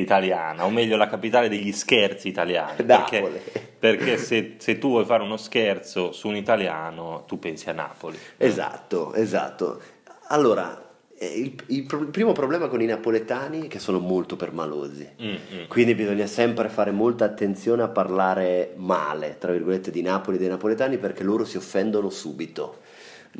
italiana, 0.00 0.64
o 0.64 0.70
meglio 0.70 0.96
la 0.96 1.08
capitale 1.08 1.48
degli 1.48 1.72
scherzi 1.72 2.28
italiani. 2.28 2.82
Perché, 2.84 3.20
Napoli. 3.20 3.40
perché 3.78 4.16
se, 4.16 4.54
se 4.58 4.78
tu 4.78 4.88
vuoi 4.88 5.04
fare 5.04 5.22
uno 5.22 5.36
scherzo 5.36 6.12
su 6.12 6.28
un 6.28 6.36
italiano, 6.36 7.24
tu 7.26 7.38
pensi 7.38 7.68
a 7.68 7.72
Napoli. 7.72 8.18
esatto, 8.36 9.14
esatto. 9.14 9.80
Allora, 10.28 10.88
eh, 11.20 11.26
il, 11.26 11.54
il 11.66 11.84
pro- 11.84 12.00
il 12.00 12.08
primo 12.08 12.32
problema 12.32 12.68
con 12.68 12.80
i 12.80 12.86
napoletani 12.86 13.66
è 13.66 13.68
che 13.68 13.78
sono 13.80 13.98
molto 13.98 14.36
permalosi. 14.36 15.08
Mm, 15.20 15.26
mm. 15.30 15.64
Quindi 15.68 15.94
bisogna 15.94 16.26
sempre 16.26 16.68
fare 16.68 16.92
molta 16.92 17.24
attenzione 17.24 17.82
a 17.82 17.88
parlare 17.88 18.72
male, 18.76 19.36
tra 19.38 19.50
virgolette, 19.52 19.90
di 19.90 20.02
Napoli 20.02 20.36
e 20.36 20.40
dei 20.40 20.48
napoletani 20.48 20.96
perché 20.98 21.24
loro 21.24 21.44
si 21.44 21.56
offendono 21.56 22.08
subito. 22.08 22.78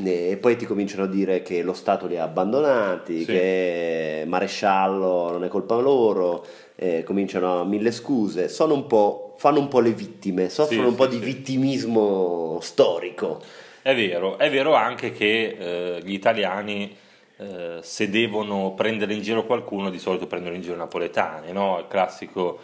E 0.01 0.37
poi 0.41 0.57
ti 0.57 0.65
cominciano 0.65 1.05
a 1.05 1.07
dire 1.07 1.43
che 1.43 1.63
lo 1.63 1.73
Stato 1.73 2.07
li 2.07 2.17
ha 2.17 2.23
abbandonati, 2.23 3.21
Sì. 3.21 3.25
che 3.27 4.25
Maresciallo 4.27 5.31
non 5.33 5.45
è 5.45 5.49
colpa 5.49 5.77
loro, 5.77 6.45
eh, 6.77 7.03
cominciano 7.03 7.61
a 7.61 7.65
mille 7.65 7.91
scuse, 7.91 8.49
sono 8.49 8.75
un 8.75 8.87
po', 8.87 9.35
fanno 9.39 9.59
un 9.59 9.69
po' 9.69 9.81
le 9.81 9.91
vittime, 9.93 10.49
soffrono 10.51 10.83
Sì, 10.83 10.89
un 10.89 10.95
po' 10.95 11.07
di 11.07 11.19
vittimismo 11.19 12.59
storico. 12.61 13.41
È 13.83 13.95
vero, 13.95 14.39
è 14.39 14.51
vero 14.51 14.75
anche 14.75 15.13
che 15.13 15.57
eh, 15.59 16.01
gli 16.05 16.13
italiani 16.13 16.95
eh, 17.39 17.79
se 17.81 18.11
devono 18.11 18.75
prendere 18.77 19.15
in 19.15 19.23
giro 19.23 19.45
qualcuno 19.47 19.91
di 19.91 19.99
solito 19.99 20.27
prendono 20.27 20.55
in 20.55 20.61
giro 20.61 20.75
i 20.75 20.79
napoletani, 20.79 21.53
no? 21.53 21.79
Il 21.79 21.87
classico 21.89 22.59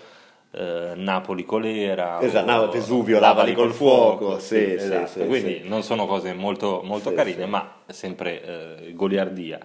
eh, 0.56 0.92
Napoli 0.96 1.44
colera, 1.44 2.20
Esatto, 2.20 2.50
no, 2.50 2.68
Vesuvio, 2.70 3.18
lavali 3.20 3.52
col 3.54 3.72
fuoco, 3.72 4.38
sì, 4.38 4.56
sì, 4.56 4.72
esatto. 4.74 5.20
sì, 5.20 5.26
quindi 5.26 5.62
non 5.64 5.82
sono 5.82 6.06
cose 6.06 6.32
molto, 6.32 6.80
molto 6.84 7.12
carine, 7.12 7.46
ma 7.46 7.76
sempre 7.86 8.42
eh, 8.86 8.92
goliardia. 8.94 9.58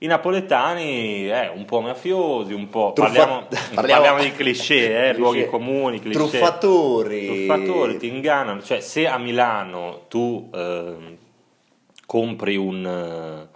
I 0.00 0.06
napoletani, 0.06 1.28
eh, 1.28 1.48
un 1.48 1.64
po' 1.64 1.80
mafiosi, 1.80 2.52
un 2.52 2.68
po'... 2.68 2.92
Truffa- 2.94 3.12
Parliamo, 3.26 3.46
parliamo- 3.74 4.02
parliamo 4.02 4.22
di 4.22 4.32
cliché, 4.32 5.08
eh, 5.08 5.14
luoghi 5.14 5.46
comuni, 5.46 5.98
cliché. 5.98 6.16
Truffatori. 6.16 7.26
Truffatori, 7.26 7.96
ti 7.96 8.06
ingannano. 8.06 8.62
Cioè, 8.62 8.80
se 8.80 9.08
a 9.08 9.18
Milano 9.18 10.02
tu 10.06 10.48
ehm, 10.54 11.16
compri 12.06 12.56
un, 12.56 12.86
eh, 12.86 13.48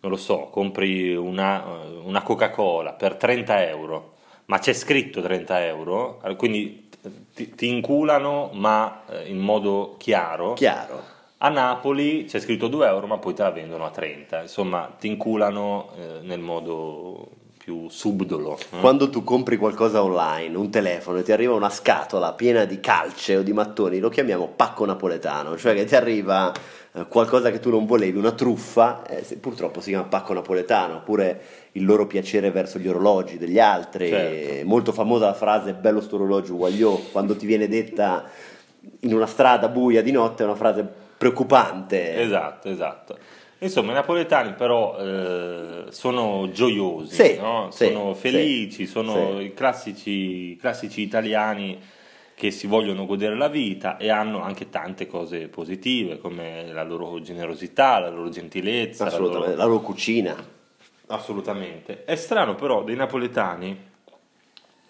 non 0.00 0.10
lo 0.10 0.16
so, 0.16 0.48
compri 0.50 1.14
una, 1.16 1.64
una 2.04 2.22
Coca-Cola 2.22 2.92
per 2.92 3.14
30 3.16 3.66
euro, 3.68 4.12
ma 4.48 4.58
c'è 4.58 4.72
scritto 4.72 5.20
30 5.20 5.66
euro, 5.66 6.22
eh, 6.24 6.34
quindi 6.36 6.88
ti, 7.34 7.54
ti 7.54 7.68
inculano, 7.68 8.50
ma 8.54 9.02
eh, 9.08 9.28
in 9.28 9.38
modo 9.38 9.96
chiaro. 9.98 10.54
Chiaro. 10.54 11.16
A 11.38 11.50
Napoli 11.50 12.24
c'è 12.24 12.40
scritto 12.40 12.66
2 12.66 12.86
euro, 12.86 13.06
ma 13.06 13.18
poi 13.18 13.34
te 13.34 13.42
la 13.42 13.50
vendono 13.50 13.84
a 13.84 13.90
30. 13.90 14.42
Insomma, 14.42 14.94
ti 14.98 15.06
inculano 15.06 15.90
eh, 15.96 16.20
nel 16.22 16.40
modo 16.40 17.28
più 17.68 17.90
subdolo. 17.90 18.58
eh. 18.58 18.80
Quando 18.80 19.10
tu 19.10 19.22
compri 19.22 19.58
qualcosa 19.58 20.02
online, 20.02 20.56
un 20.56 20.70
telefono, 20.70 21.18
e 21.18 21.22
ti 21.22 21.32
arriva 21.32 21.52
una 21.52 21.68
scatola 21.68 22.32
piena 22.32 22.64
di 22.64 22.80
calce 22.80 23.36
o 23.36 23.42
di 23.42 23.52
mattoni, 23.52 23.98
lo 23.98 24.08
chiamiamo 24.08 24.50
pacco 24.56 24.86
napoletano, 24.86 25.54
cioè 25.58 25.74
che 25.74 25.84
ti 25.84 25.94
arriva 25.94 26.50
eh, 26.92 27.06
qualcosa 27.08 27.50
che 27.50 27.60
tu 27.60 27.68
non 27.68 27.84
volevi, 27.84 28.16
una 28.16 28.32
truffa, 28.32 29.06
eh, 29.06 29.22
purtroppo 29.36 29.82
si 29.82 29.90
chiama 29.90 30.06
pacco 30.06 30.32
napoletano, 30.32 30.94
oppure 30.96 31.40
il 31.72 31.84
loro 31.84 32.06
piacere 32.06 32.50
verso 32.50 32.78
gli 32.78 32.88
orologi 32.88 33.36
degli 33.36 33.58
altri. 33.58 34.08
Certo. 34.08 34.66
Molto 34.66 34.92
famosa 34.92 35.26
la 35.26 35.34
frase 35.34 35.74
bello 35.74 36.00
sto 36.00 36.14
orologio 36.14 36.56
guagliò, 36.56 36.98
quando 37.12 37.36
ti 37.36 37.44
viene 37.44 37.68
detta 37.68 38.24
in 39.00 39.12
una 39.12 39.26
strada 39.26 39.68
buia 39.68 40.00
di 40.00 40.10
notte 40.10 40.42
è 40.42 40.46
una 40.46 40.56
frase 40.56 40.88
preoccupante. 41.18 42.18
Esatto, 42.18 42.70
esatto. 42.70 43.18
Insomma, 43.60 43.90
i 43.90 43.94
napoletani 43.94 44.52
però 44.54 44.96
eh, 44.98 45.84
sono 45.90 46.48
gioiosi, 46.52 47.14
Sì, 47.14 47.36
no? 47.38 47.70
sì, 47.72 47.86
sono 47.86 48.14
sì, 48.14 48.20
felici, 48.20 48.86
sono 48.86 49.40
i 49.40 49.52
classici, 49.52 50.56
classici 50.56 51.00
italiani 51.02 51.80
che 52.34 52.52
si 52.52 52.68
vogliono 52.68 53.04
godere 53.04 53.36
la 53.36 53.48
vita 53.48 53.96
e 53.96 54.10
hanno 54.10 54.42
anche 54.42 54.68
tante 54.70 55.08
cose 55.08 55.48
positive 55.48 56.18
come 56.18 56.70
la 56.72 56.84
loro 56.84 57.20
generosità, 57.20 57.98
la 57.98 58.10
loro 58.10 58.28
gentilezza. 58.28 59.10
la 59.10 59.18
loro- 59.18 59.40
la 59.56 59.64
loro 59.64 59.80
cucina. 59.80 60.36
Assolutamente. 61.08 62.04
È 62.04 62.14
strano 62.14 62.54
però 62.54 62.84
dei 62.84 62.94
napoletani, 62.94 63.76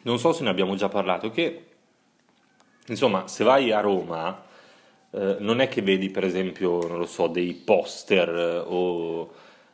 non 0.02 0.18
so 0.18 0.32
se 0.32 0.42
ne 0.42 0.50
abbiamo 0.50 0.74
già 0.74 0.90
parlato, 0.90 1.30
che 1.30 1.64
insomma 2.88 3.26
se 3.28 3.44
vai 3.44 3.72
a 3.72 3.80
Roma 3.80 4.44
eh, 5.10 5.36
non 5.40 5.60
è 5.60 5.68
che 5.68 5.82
vedi 5.82 6.10
per 6.10 6.24
esempio, 6.24 6.86
non 6.86 6.98
lo 6.98 7.06
so, 7.06 7.26
dei 7.26 7.52
poster 7.54 8.28
eh, 8.28 8.58
o 8.66 9.30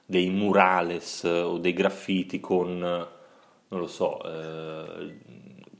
dei 0.07 0.29
murales 0.31 1.25
eh, 1.25 1.41
o 1.41 1.59
dei 1.59 1.73
graffiti 1.73 2.41
con, 2.41 2.79
non 2.79 3.81
lo 3.81 3.87
so, 3.87 4.21
eh, 4.23 5.15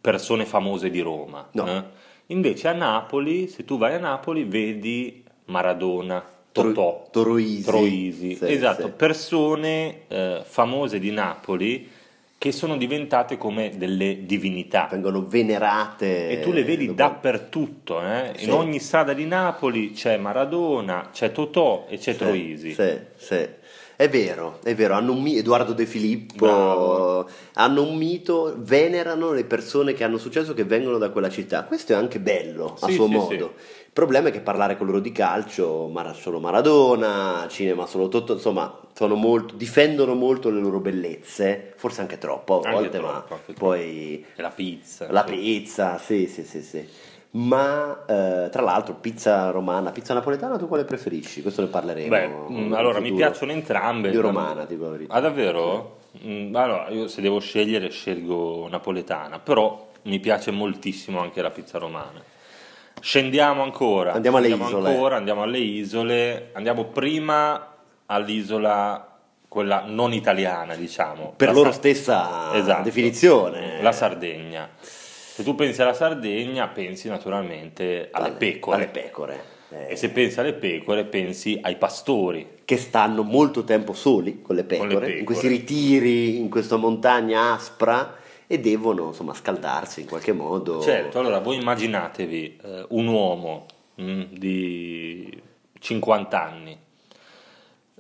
persone 0.01 0.45
famose 0.45 0.91
di 0.91 1.01
Roma. 1.01 1.49
No. 1.53 1.67
eh. 1.67 1.83
Invece 2.29 2.69
a 2.69 2.73
Napoli, 2.73 3.49
se 3.49 3.65
tu 3.65 3.77
vai 3.79 3.95
a 3.95 3.99
Napoli, 3.99 4.45
vedi 4.45 5.23
Maradona, 5.47 6.25
Tro- 6.53 6.73
Totò, 6.73 7.09
Troisi. 7.11 7.63
Troisi, 7.65 8.35
Sì, 8.37 8.45
esatto, 8.53 8.87
sì. 8.87 8.93
persone 8.93 10.43
famose 10.45 10.99
di 10.99 11.11
Napoli 11.11 11.91
che 12.39 12.53
sono 12.53 12.77
diventate 12.77 13.39
come 13.39 13.73
delle 13.77 14.25
divinità. 14.27 14.89
Vengono 14.91 15.25
venerate. 15.27 16.29
E 16.29 16.41
tu 16.41 16.53
le 16.53 16.63
vedi 16.65 16.87
dopo- 16.87 16.97
dappertutto, 16.99 18.01
eh? 18.03 18.33
Sì. 18.37 18.45
in 18.45 18.53
ogni 18.53 18.79
strada 18.81 19.13
di 19.15 19.25
Napoli 19.27 19.93
c'è 19.93 20.17
Maradona, 20.19 21.09
c'è 21.13 21.33
Totò 21.33 21.87
e 21.89 21.97
c'è 21.99 22.13
Sì, 22.13 22.19
Troisi. 22.19 22.75
Sì, 22.75 22.99
sì. 23.17 23.49
È 23.97 24.09
vero, 24.09 24.59
è 24.65 24.75
vero, 24.75 24.95
hanno 24.95 25.13
un 25.13 25.23
mi- 25.23 25.37
Edoardo 25.39 25.73
De 25.73 25.87
Filippo, 25.87 26.45
Bravo. 26.45 27.29
hanno 27.55 27.83
un 27.83 27.97
mito, 27.97 28.53
venerano 28.59 29.31
le 29.31 29.45
persone 29.45 29.93
che 29.95 30.03
hanno 30.03 30.19
successo 30.19 30.53
che 30.53 30.65
vengono 30.65 30.99
da 30.99 31.11
quella 31.11 31.31
città. 31.31 31.63
Questo 31.63 31.93
è 31.93 31.95
anche 31.95 32.19
bello 32.19 32.77
a 32.81 32.89
Sì, 32.89 32.95
suo 32.95 33.07
modo. 33.07 33.55
Sì. 33.95 34.01
Il 34.01 34.01
problema 34.01 34.29
è 34.29 34.33
che 34.33 34.41
parlare 34.41 34.77
con 34.77 34.87
loro 34.87 34.99
di 34.99 35.13
calcio, 35.13 35.87
Mara- 35.87 36.13
solo 36.13 36.41
Maradona, 36.41 37.47
cinema 37.49 37.87
solo 37.87 38.09
Totò, 38.09 38.33
insomma, 38.33 38.77
sono 38.93 39.15
molto, 39.15 39.55
difendono 39.55 40.15
molto 40.15 40.51
le 40.51 40.61
loro 40.61 40.81
bellezze, 40.81 41.73
forse 41.77 42.01
anche 42.01 42.19
troppo 42.19 42.61
a 42.61 42.73
volte, 42.73 42.99
troppo, 42.99 43.13
ma 43.13 43.21
troppo. 43.21 43.53
poi 43.57 44.27
la 44.35 44.51
pizza. 44.51 45.07
la 45.13 45.25
sì. 45.25 45.35
pizza, 45.35 45.99
sì, 45.99 46.27
sì, 46.27 46.43
sì, 46.43 46.63
sì. 46.63 46.89
Ma 47.35 48.05
eh, 48.07 48.49
tra 48.51 48.63
l'altro 48.63 48.95
pizza 48.95 49.51
romana, 49.51 49.93
pizza 49.93 50.13
napoletana, 50.13 50.59
tu 50.59 50.67
quale 50.67 50.85
preferisci? 50.85 51.41
Questo 51.43 51.63
ne 51.63 51.69
parleremo. 51.69 52.09
Beh, 52.09 52.53
mm, 52.53 52.73
allora 52.73 52.99
mi 52.99 53.13
piacciono 53.13 53.53
entrambe. 53.53 54.11
Io 54.11 54.21
romana, 54.21 54.67
la 54.69 54.89
verità. 54.89 55.15
Ah, 55.15 55.21
davvero? 55.21 55.99
Mm, 56.27 56.55
allora, 56.55 56.89
io 56.89 57.07
se 57.07 57.21
devo 57.21 57.39
scegliere 57.39 57.91
scelgo 57.91 58.69
napoletana, 58.69 59.39
però 59.39 59.91
mi 60.03 60.19
piace 60.19 60.51
moltissimo 60.51 61.21
anche 61.21 61.41
la 61.43 61.51
pizza 61.51 61.79
romana. 61.79 62.33
Scendiamo 63.01 63.63
ancora. 63.63 64.13
Andiamo 64.13 64.39
alle 64.39 64.47
scendiamo 64.47 64.71
isole. 64.71 64.91
ancora, 64.95 65.17
andiamo 65.17 65.43
alle 65.43 65.59
isole. 65.59 66.49
Andiamo 66.53 66.85
prima 66.87 67.75
all'isola, 68.07 69.13
quella 69.49 69.85
non 69.87 70.13
italiana, 70.13 70.75
diciamo. 70.75 71.35
Per 71.37 71.49
La 71.49 71.55
loro 71.55 71.71
Sa- 71.71 71.77
stessa 71.77 72.51
Esatto. 72.55 72.83
definizione. 72.83 73.83
La 73.83 73.93
Sardegna. 73.93 74.69
Se 74.81 75.43
tu 75.43 75.55
pensi 75.55 75.83
alla 75.83 75.95
Sardegna, 75.95 76.69
pensi 76.69 77.09
naturalmente 77.09 78.09
alle 78.13 78.31
pecore. 78.33 78.77
Alle 78.77 78.87
pecore. 78.89 79.45
eh, 79.71 79.87
E 79.93 79.97
se 79.97 80.09
pensi 80.11 80.39
alle 80.41 80.53
pecore, 80.55 81.05
pensi 81.05 81.59
ai 81.61 81.77
pastori. 81.77 82.61
Che 82.65 82.77
stanno 82.79 83.23
molto 83.23 83.65
tempo 83.65 83.93
soli 83.93 84.41
con 84.41 84.55
le, 84.57 84.65
pecore, 84.65 84.89
Con 84.89 84.95
le 84.95 85.01
pecore. 85.01 85.19
in 85.19 85.25
questi 85.27 85.49
ritiri, 85.49 86.39
in 86.39 86.49
questa 86.49 86.77
montagna 86.77 87.53
aspra 87.53 88.15
e 88.47 88.59
devono 88.61 89.09
insomma 89.09 89.35
scaldarsi 89.35 90.03
in 90.03 90.07
qualche 90.07 90.33
modo. 90.33 90.81
Certo, 90.81 91.19
allora 91.19 91.39
voi 91.39 91.57
immaginatevi 91.57 92.61
eh, 92.63 92.87
un 92.91 93.07
uomo 93.07 93.67
mm, 94.01 94.23
di 94.31 95.43
50 95.79 96.43
anni 96.43 96.79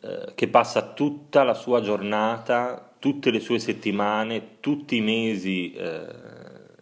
eh, 0.02 0.32
che 0.34 0.48
passa 0.48 0.92
tutta 0.92 1.42
la 1.44 1.54
sua 1.54 1.80
giornata, 1.80 2.92
tutte 2.98 3.30
le 3.30 3.40
sue 3.40 3.58
settimane, 3.58 4.60
tutti 4.60 4.96
i 4.96 5.00
mesi 5.00 5.72
eh, 5.72 6.06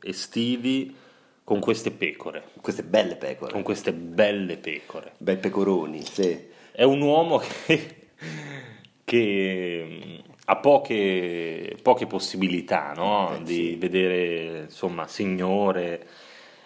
estivi 0.03 0.95
con 1.45 1.61
queste 1.61 1.91
pecore, 1.91 2.45
Queste 2.61 2.83
belle 2.83 3.17
pecore. 3.17 3.53
con 3.53 3.63
queste 3.63 3.93
belle 3.93 4.57
pecore. 4.57 5.13
Bei 5.19 5.37
pecoroni, 5.37 6.03
sì. 6.03 6.51
È 6.71 6.83
un 6.85 7.01
uomo 7.01 7.39
che, 7.67 8.09
che, 9.05 10.23
mh, 10.25 10.32
ha 10.47 10.57
poche, 10.57 11.77
poche 11.83 12.07
possibilità 12.07 12.93
no? 12.97 13.35
Eh, 13.37 13.43
di 13.43 13.55
sì. 13.55 13.77
vedere 13.77 14.63
insomma 14.65 15.07
signore 15.07 16.07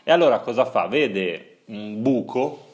e 0.02 0.11
allora 0.12 0.40
cosa 0.40 0.64
fa? 0.64 0.87
Vede 0.87 1.59
un 1.66 2.00
buco 2.00 2.64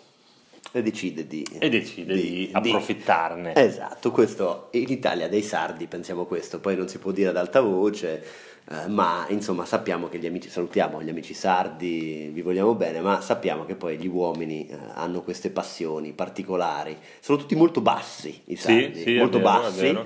E 0.72 0.82
decide 0.82 1.26
di... 1.26 1.44
e 1.58 1.68
decide 1.68 2.14
di, 2.14 2.20
di- 2.20 2.50
approfittarne. 2.52 3.52
Esatto, 3.56 4.10
questo 4.10 4.68
in 4.72 4.90
Italia 4.90 5.28
dei 5.28 5.42
sardi 5.42 5.86
pensiamo 5.86 6.24
questo, 6.24 6.60
poi 6.60 6.76
non 6.76 6.88
si 6.88 6.98
può 6.98 7.10
dire 7.10 7.28
ad 7.30 7.36
alta 7.36 7.60
voce, 7.60 8.24
eh, 8.70 8.86
ma 8.88 9.26
insomma 9.28 9.64
sappiamo 9.66 10.08
che 10.08 10.18
gli 10.18 10.26
amici, 10.26 10.48
salutiamo 10.48 11.02
gli 11.02 11.08
amici 11.10 11.34
sardi, 11.34 12.30
vi 12.32 12.40
vogliamo 12.42 12.74
bene, 12.74 13.00
ma 13.00 13.20
sappiamo 13.20 13.64
che 13.66 13.74
poi 13.74 13.98
gli 13.98 14.06
uomini 14.06 14.66
eh, 14.66 14.76
hanno 14.94 15.22
queste 15.22 15.50
passioni 15.50 16.12
particolari, 16.12 16.96
sono 17.20 17.38
tutti 17.38 17.54
molto 17.54 17.80
bassi 17.80 18.42
i 18.46 18.56
Sì, 18.56 18.62
sardi, 18.62 19.00
sì, 19.02 19.16
è 19.16 19.18
molto 19.18 19.38
vero, 19.38 19.50
bassi. 19.60 20.04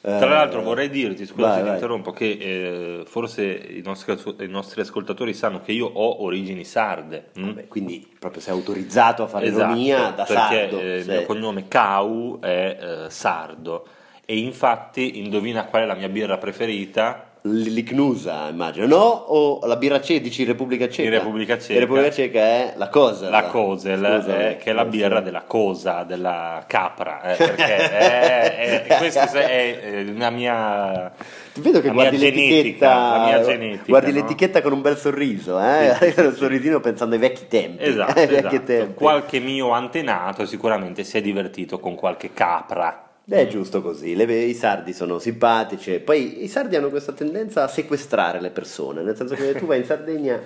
Eh, 0.00 0.16
Tra 0.18 0.28
l'altro 0.28 0.62
vorrei 0.62 0.88
dirti, 0.88 1.26
scusa 1.26 1.48
vai, 1.48 1.56
se 1.58 1.62
ti 1.64 1.68
interrompo, 1.70 2.12
che 2.12 2.30
eh, 2.30 3.02
forse 3.04 3.44
i 3.44 3.82
nostri, 3.84 4.16
i 4.40 4.46
nostri 4.48 4.80
ascoltatori 4.80 5.34
sanno 5.34 5.60
che 5.60 5.72
io 5.72 5.86
ho 5.86 6.22
origini 6.22 6.64
sarde. 6.64 7.30
mm? 7.38 7.44
Vabbè, 7.44 7.66
quindi 7.66 8.06
proprio 8.18 8.40
sei 8.40 8.52
autorizzato 8.54 9.24
a 9.24 9.26
fare 9.26 9.46
Esatto, 9.46 9.64
ironia 9.64 10.10
da 10.10 10.24
perché 10.24 10.32
sardo. 10.34 10.80
eh, 10.80 10.98
il 10.98 11.08
mio 11.08 11.22
cognome 11.24 11.66
Cau 11.68 12.38
è 12.40 12.78
eh, 13.06 13.10
sardo 13.10 13.86
E 14.24 14.38
infatti, 14.38 15.18
indovina 15.18 15.64
qual 15.64 15.82
è 15.82 15.86
la 15.86 15.94
mia 15.94 16.08
birra 16.08 16.38
preferita? 16.38 17.27
L'Icnusa, 17.42 18.48
immagino. 18.48 18.86
No? 18.86 18.96
O 19.04 19.66
la 19.66 19.76
birra 19.76 20.00
ceca, 20.00 20.20
dici 20.20 20.44
Repubblica 20.44 20.88
Ceca? 20.88 21.08
In 21.08 21.10
Repubblica 21.10 21.58
Ceca. 21.58 21.72
In 21.74 21.78
Repubblica 21.80 22.10
Ceca 22.10 22.40
è 22.40 22.74
la 22.76 22.88
cosa. 22.88 23.30
La 23.30 23.44
Kozel, 23.44 24.20
Scusa, 24.20 24.48
eh, 24.48 24.56
che 24.56 24.70
è 24.70 24.72
la 24.72 24.82
eh, 24.82 24.86
birra 24.86 25.20
della 25.20 25.42
cosa, 25.42 26.02
della 26.02 26.64
capra, 26.66 27.22
eh, 27.22 27.36
perché 27.38 27.76
è, 27.76 28.86
è- 28.86 28.96
questa 28.96 29.30
è, 29.30 30.04
una 30.08 30.30
mia... 30.30 31.12
Vedo 31.54 31.80
che 31.80 31.88
la 31.88 31.92
guardi 31.92 32.16
mia 32.16 32.26
l'etichetta, 32.26 32.54
genetica, 32.54 33.36
la 33.36 33.42
genetica, 33.44 33.84
guardi 33.86 34.12
no? 34.12 34.16
l'etichetta 34.20 34.62
con 34.62 34.72
un 34.72 34.80
bel 34.80 34.96
sorriso, 34.96 35.60
eh? 35.60 35.96
Sì, 36.00 36.12
sì, 36.12 36.20
un 36.26 36.32
sì. 36.32 36.38
sorrisino 36.38 36.80
pensando 36.80 37.14
ai 37.14 37.20
vecchi 37.20 37.46
tempi. 37.48 37.84
Esatto, 37.84 38.18
ai 38.18 38.34
esatto. 38.34 38.62
tempi. 38.62 38.94
Qualche 38.94 39.38
mio 39.40 39.70
antenato 39.70 40.44
sicuramente 40.44 41.04
si 41.04 41.16
è 41.16 41.20
divertito 41.20 41.78
con 41.78 41.94
qualche 41.94 42.32
capra. 42.32 43.07
È 43.30 43.46
giusto 43.46 43.82
così, 43.82 44.14
le- 44.14 44.24
i 44.24 44.54
sardi 44.54 44.94
sono 44.94 45.18
simpatici, 45.18 45.92
e 45.94 46.00
poi 46.00 46.42
i 46.44 46.48
sardi 46.48 46.76
hanno 46.76 46.88
questa 46.88 47.12
tendenza 47.12 47.62
a 47.64 47.68
sequestrare 47.68 48.40
le 48.40 48.48
persone, 48.48 49.02
nel 49.02 49.16
senso 49.16 49.34
che 49.34 49.52
tu 49.54 49.66
vai 49.66 49.80
in 49.80 49.84
Sardegna, 49.84 50.40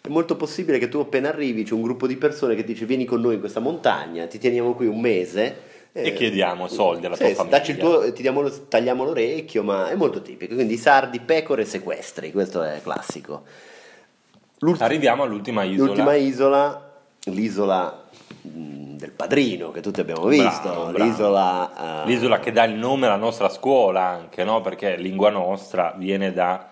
è 0.00 0.08
molto 0.08 0.36
possibile 0.36 0.78
che 0.78 0.88
tu 0.88 0.98
appena 0.98 1.30
arrivi 1.30 1.62
c'è 1.64 1.72
un 1.72 1.80
gruppo 1.80 2.06
di 2.06 2.16
persone 2.16 2.54
che 2.54 2.64
dice 2.64 2.84
vieni 2.84 3.06
con 3.06 3.22
noi 3.22 3.34
in 3.34 3.40
questa 3.40 3.60
montagna, 3.60 4.26
ti 4.26 4.38
teniamo 4.38 4.74
qui 4.74 4.86
un 4.86 5.00
mese. 5.00 5.66
E 5.90 6.12
chiediamo 6.12 6.68
soldi 6.68 7.06
alla 7.06 7.16
sì, 7.16 7.24
tua 7.24 7.34
famiglia. 7.34 7.56
dacci 7.58 7.70
il 7.72 7.76
tuo- 7.78 8.12
ti 8.12 8.20
diamo 8.22 8.48
tagliamo 8.68 9.04
l'orecchio, 9.04 9.62
ma 9.62 9.88
è 9.88 9.94
molto 9.94 10.20
tipico, 10.20 10.54
quindi 10.54 10.74
i 10.74 10.78
sardi, 10.78 11.20
pecore 11.20 11.62
e 11.62 11.64
sequestri, 11.64 12.30
questo 12.30 12.62
è 12.62 12.78
classico. 12.82 13.42
L'ultima- 14.58 14.84
Arriviamo 14.84 15.22
all'ultima 15.22 15.62
isola. 15.64 15.86
L'ultima 15.86 16.14
isola, 16.14 16.92
l'isola 17.24 18.04
mh, 18.42 18.77
del 18.98 19.12
padrino 19.12 19.70
che 19.70 19.80
tutti 19.80 20.00
abbiamo 20.00 20.26
visto, 20.26 20.60
Bravo, 20.68 20.90
bravo. 20.90 21.04
l'isola... 21.04 22.02
eh, 22.02 22.06
L'isola 22.06 22.38
che 22.40 22.52
dà 22.52 22.64
il 22.64 22.74
nome 22.74 23.06
alla 23.06 23.16
nostra 23.16 23.48
scuola 23.48 24.02
anche, 24.02 24.44
no? 24.44 24.60
Perché 24.60 24.96
lingua 24.96 25.30
nostra 25.30 25.94
viene 25.96 26.32
da 26.32 26.66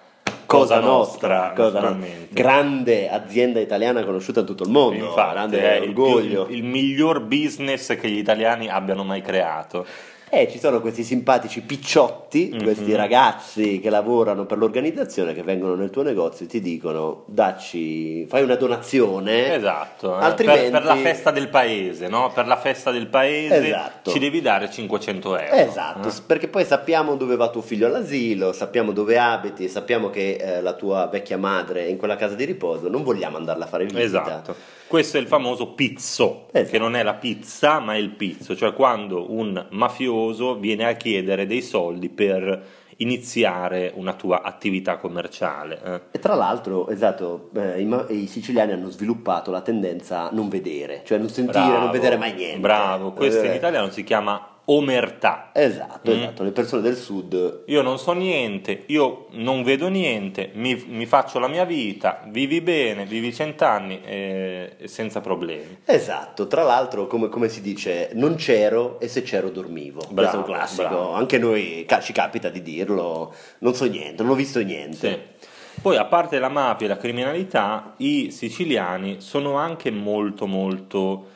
Cosa 0.45 0.75
Cosa 0.76 0.80
Nostra, 0.80 1.37
Nostra, 1.38 1.52
Cosa 1.64 1.80
naturalmente. 1.80 2.35
grande 2.35 3.09
azienda 3.09 3.61
italiana 3.61 4.04
conosciuta 4.04 4.40
in 4.40 4.47
tutto 4.47 4.64
il 4.64 4.71
mondo, 4.71 5.04
Infatti, 5.06 5.33
grande 5.33 5.61
è 5.61 5.76
il, 5.85 5.92
più- 5.92 6.02
orgoglio. 6.02 6.47
il- 6.49 6.56
il 6.56 6.64
miglior 6.64 7.21
business 7.21 7.97
che 7.97 8.09
gli 8.09 8.18
italiani 8.18 8.68
abbiano 8.68 9.02
mai 9.04 9.23
creato. 9.23 9.85
E 10.28 10.49
ci 10.50 10.59
sono 10.59 10.80
questi 10.80 11.04
simpatici 11.04 11.61
picciotti, 11.62 12.50
Mhm. 12.52 12.62
questi 12.64 12.95
ragazzi 12.97 13.78
che 13.78 13.90
lavorano 13.90 14.45
per 14.45 14.59
l'organizzazione, 14.59 15.33
che 15.33 15.45
vengono 15.45 15.76
nel 15.76 15.90
tuo 15.90 16.02
negozio 16.02 16.47
e 16.47 16.49
ti 16.49 16.61
dicono 16.61 17.23
dacci, 17.26 18.26
fai 18.26 18.42
una 18.42 18.56
donazione. 18.56 19.54
Esatto, 19.54 20.18
eh, 20.18 20.25
altrimenti... 20.25 20.62
per, 20.62 20.71
per 20.73 20.85
la 20.85 20.97
festa 20.97 21.30
del 21.30 21.49
paese, 21.49 22.09
no? 22.09 22.33
Per 22.35 22.45
la 22.47 22.56
festa 22.56 22.90
del 22.90 23.06
paese 23.06 23.66
Esatto. 23.68 24.11
ci 24.11 24.18
devi 24.18 24.40
dare 24.40 24.68
500 24.68 25.38
euro. 25.38 25.54
Esatto, 25.54 26.09
eh. 26.09 26.12
perché 26.26 26.49
poi 26.49 26.64
sappiamo 26.64 27.14
dove 27.14 27.37
va 27.37 27.49
tuo 27.49 27.62
figlio 27.62 27.87
all'asilo, 27.87 28.52
sappiamo 28.52 28.90
dove 28.92 29.18
abiti, 29.18 29.68
sappiamo 29.68 30.11
che 30.11 30.35
eh, 30.40 30.61
la 30.61 30.73
tua 30.73 31.06
vecchia 31.06 31.38
madre 31.38 31.85
è 31.85 31.88
in 31.88 31.97
quella 31.99 32.16
casa 32.16 32.35
di 32.35 32.45
riposo, 32.45 32.88
non 32.88 33.04
vogliamo 33.04 33.37
andarla 33.37 33.64
a 33.64 33.68
fare 33.68 33.85
visita. 33.85 34.02
Esatto. 34.02 34.56
Questo 34.88 35.16
è 35.16 35.21
il 35.21 35.26
famoso 35.26 35.73
pizzo, 35.75 36.47
Esatto. 36.52 36.71
che 36.71 36.78
non 36.78 36.95
è 36.95 37.02
la 37.02 37.14
pizza, 37.14 37.81
ma 37.81 37.95
è 37.95 37.99
il 37.99 38.11
pizzo, 38.11 38.55
cioè 38.55 38.73
quando 38.73 39.33
un 39.33 39.66
mafioso 39.71 40.57
viene 40.59 40.87
a 40.87 40.93
chiedere 40.93 41.47
dei 41.47 41.61
soldi 41.62 42.09
per 42.09 42.64
iniziare 42.99 43.93
una 43.97 44.14
tua 44.14 44.43
attività 44.43 44.97
commerciale. 44.99 45.81
eh. 45.85 46.00
E 46.12 46.19
tra 46.19 46.35
l'altro, 46.35 46.88
esatto, 46.88 47.50
eh, 47.55 47.81
i, 47.83 48.23
i 48.23 48.26
siciliani 48.26 48.73
hanno 48.73 48.88
sviluppato 48.90 49.50
la 49.50 49.61
tendenza 49.61 50.28
a 50.28 50.31
non 50.33 50.49
vedere, 50.49 51.02
cioè 51.05 51.19
non 51.19 51.28
sentire, 51.28 51.64
Bravo, 51.64 51.78
non 51.81 51.90
vedere 51.90 52.16
mai 52.16 52.33
niente. 52.35 52.61
Bravo, 52.61 53.12
questo 53.12 53.45
in 53.45 53.50
Eh, 53.50 53.57
italiano 53.57 53.90
si 53.90 54.02
chiama 54.05 54.56
omertà. 54.66 55.50
Esatto, 55.52 56.11
Mm. 56.11 56.14
esatto, 56.14 56.42
le 56.42 56.50
persone 56.50 56.82
del 56.82 56.96
sud 56.96 57.62
Io 57.66 57.82
non 57.82 57.99
so 57.99 58.12
niente, 58.12 58.82
io 58.87 59.26
non 59.32 59.62
vedo 59.62 59.88
niente, 59.88 60.50
mi, 60.54 60.75
mi 60.88 61.06
faccio 61.06 61.38
la 61.38 61.49
mia 61.49 61.64
vita, 61.64 62.23
vivi 62.28 62.61
bene, 62.61 63.04
vivi 63.06 63.32
cent'anni 63.32 64.00
e, 64.04 64.73
e 64.78 64.88
senza 64.88 65.20
problemi. 65.20 65.78
Esatto, 65.85 66.46
tra 66.46 66.62
l'altro 66.62 67.06
come, 67.06 67.28
come 67.28 67.49
si 67.49 67.61
dice, 67.61 68.11
non 68.14 68.35
c'ero 68.37 68.99
e 69.00 69.08
se 69.08 69.23
c'ero 69.23 69.50
dormivo. 69.50 69.98
Questo 70.00 70.12
è 70.12 70.38
un 70.38 70.42
Bravo, 70.42 70.44
classico, 70.44 70.83
bravo. 70.88 71.12
anche 71.12 71.38
noi 71.38 71.85
ca- 71.87 72.00
ci 72.00 72.12
capita 72.12 72.48
di 72.48 72.62
dirlo, 72.62 73.33
non 73.61 73.74
so 73.74 73.85
niente, 73.87 74.22
non 74.22 74.33
ho 74.33 74.35
visto 74.37 74.61
niente. 74.61 74.96
Sì. 75.38 75.55
Poi, 75.83 75.96
a 75.96 76.07
parte 76.07 76.38
la 76.38 76.48
mafia 76.48 76.87
e 76.87 76.88
la 76.88 76.96
criminalità, 76.96 77.94
i 77.98 78.31
siciliani 78.31 79.16
sono 79.20 79.55
anche 79.57 79.90
molto, 79.90 80.46
molto 80.46 81.26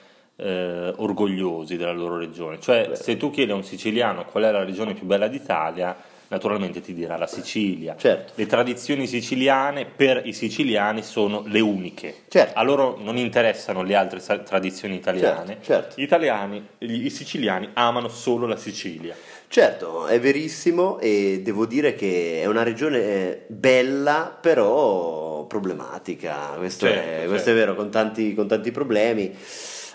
eh, 0.40 0.92
orgogliosi 0.96 1.76
della 1.76 1.92
loro 1.92 2.16
regione. 2.18 2.58
Cioè, 2.60 2.88
Beh. 2.88 2.96
se 2.96 3.16
tu 3.16 3.30
chiedi 3.30 3.52
a 3.52 3.54
un 3.54 3.64
siciliano 3.64 4.24
qual 4.24 4.44
è 4.44 4.50
la 4.50 4.64
regione 4.64 4.94
più 4.94 5.06
bella 5.06 5.28
d'Italia, 5.28 5.96
naturalmente 6.28 6.80
ti 6.80 6.94
dirà 6.94 7.16
la 7.16 7.26
Sicilia. 7.26 7.96
Certo. 7.98 8.32
Le 8.36 8.46
tradizioni 8.46 9.06
siciliane 9.08 9.84
per 9.84 10.22
i 10.24 10.32
siciliani 10.32 11.02
sono 11.02 11.42
le 11.46 11.60
uniche. 11.60 12.14
Certo. 12.28 12.58
A 12.58 12.62
loro 12.62 12.96
non 13.00 13.16
interessano 13.16 13.82
le 13.82 13.96
altre 13.96 14.20
sa- 14.20 14.38
tradizioni 14.38 14.94
italiane. 14.94 15.58
Certo, 15.60 15.64
certo. 15.64 15.94
Gli 16.00 16.04
italiani, 16.04 16.66
gli- 16.78 17.04
i 17.04 17.10
siciliani 17.10 17.70
amano 17.74 18.08
solo 18.08 18.46
la 18.46 18.56
Sicilia. 18.56 19.14
Certo, 19.48 20.06
è 20.06 20.20
verissimo 20.20 21.00
e 21.00 21.40
devo 21.42 21.66
dire 21.66 21.96
che 21.96 22.40
è 22.40 22.46
una 22.46 22.62
regione 22.62 22.98
eh, 23.02 23.44
bella 23.48 24.38
però 24.40 25.44
problematica, 25.46 26.54
questo, 26.56 26.86
Certo, 26.86 27.00
è, 27.00 27.04
certo. 27.14 27.28
questo 27.30 27.50
è 27.50 27.54
vero, 27.54 27.74
con 27.74 27.90
tanti, 27.90 28.34
con 28.34 28.46
tanti 28.46 28.70
problemi. 28.70 29.34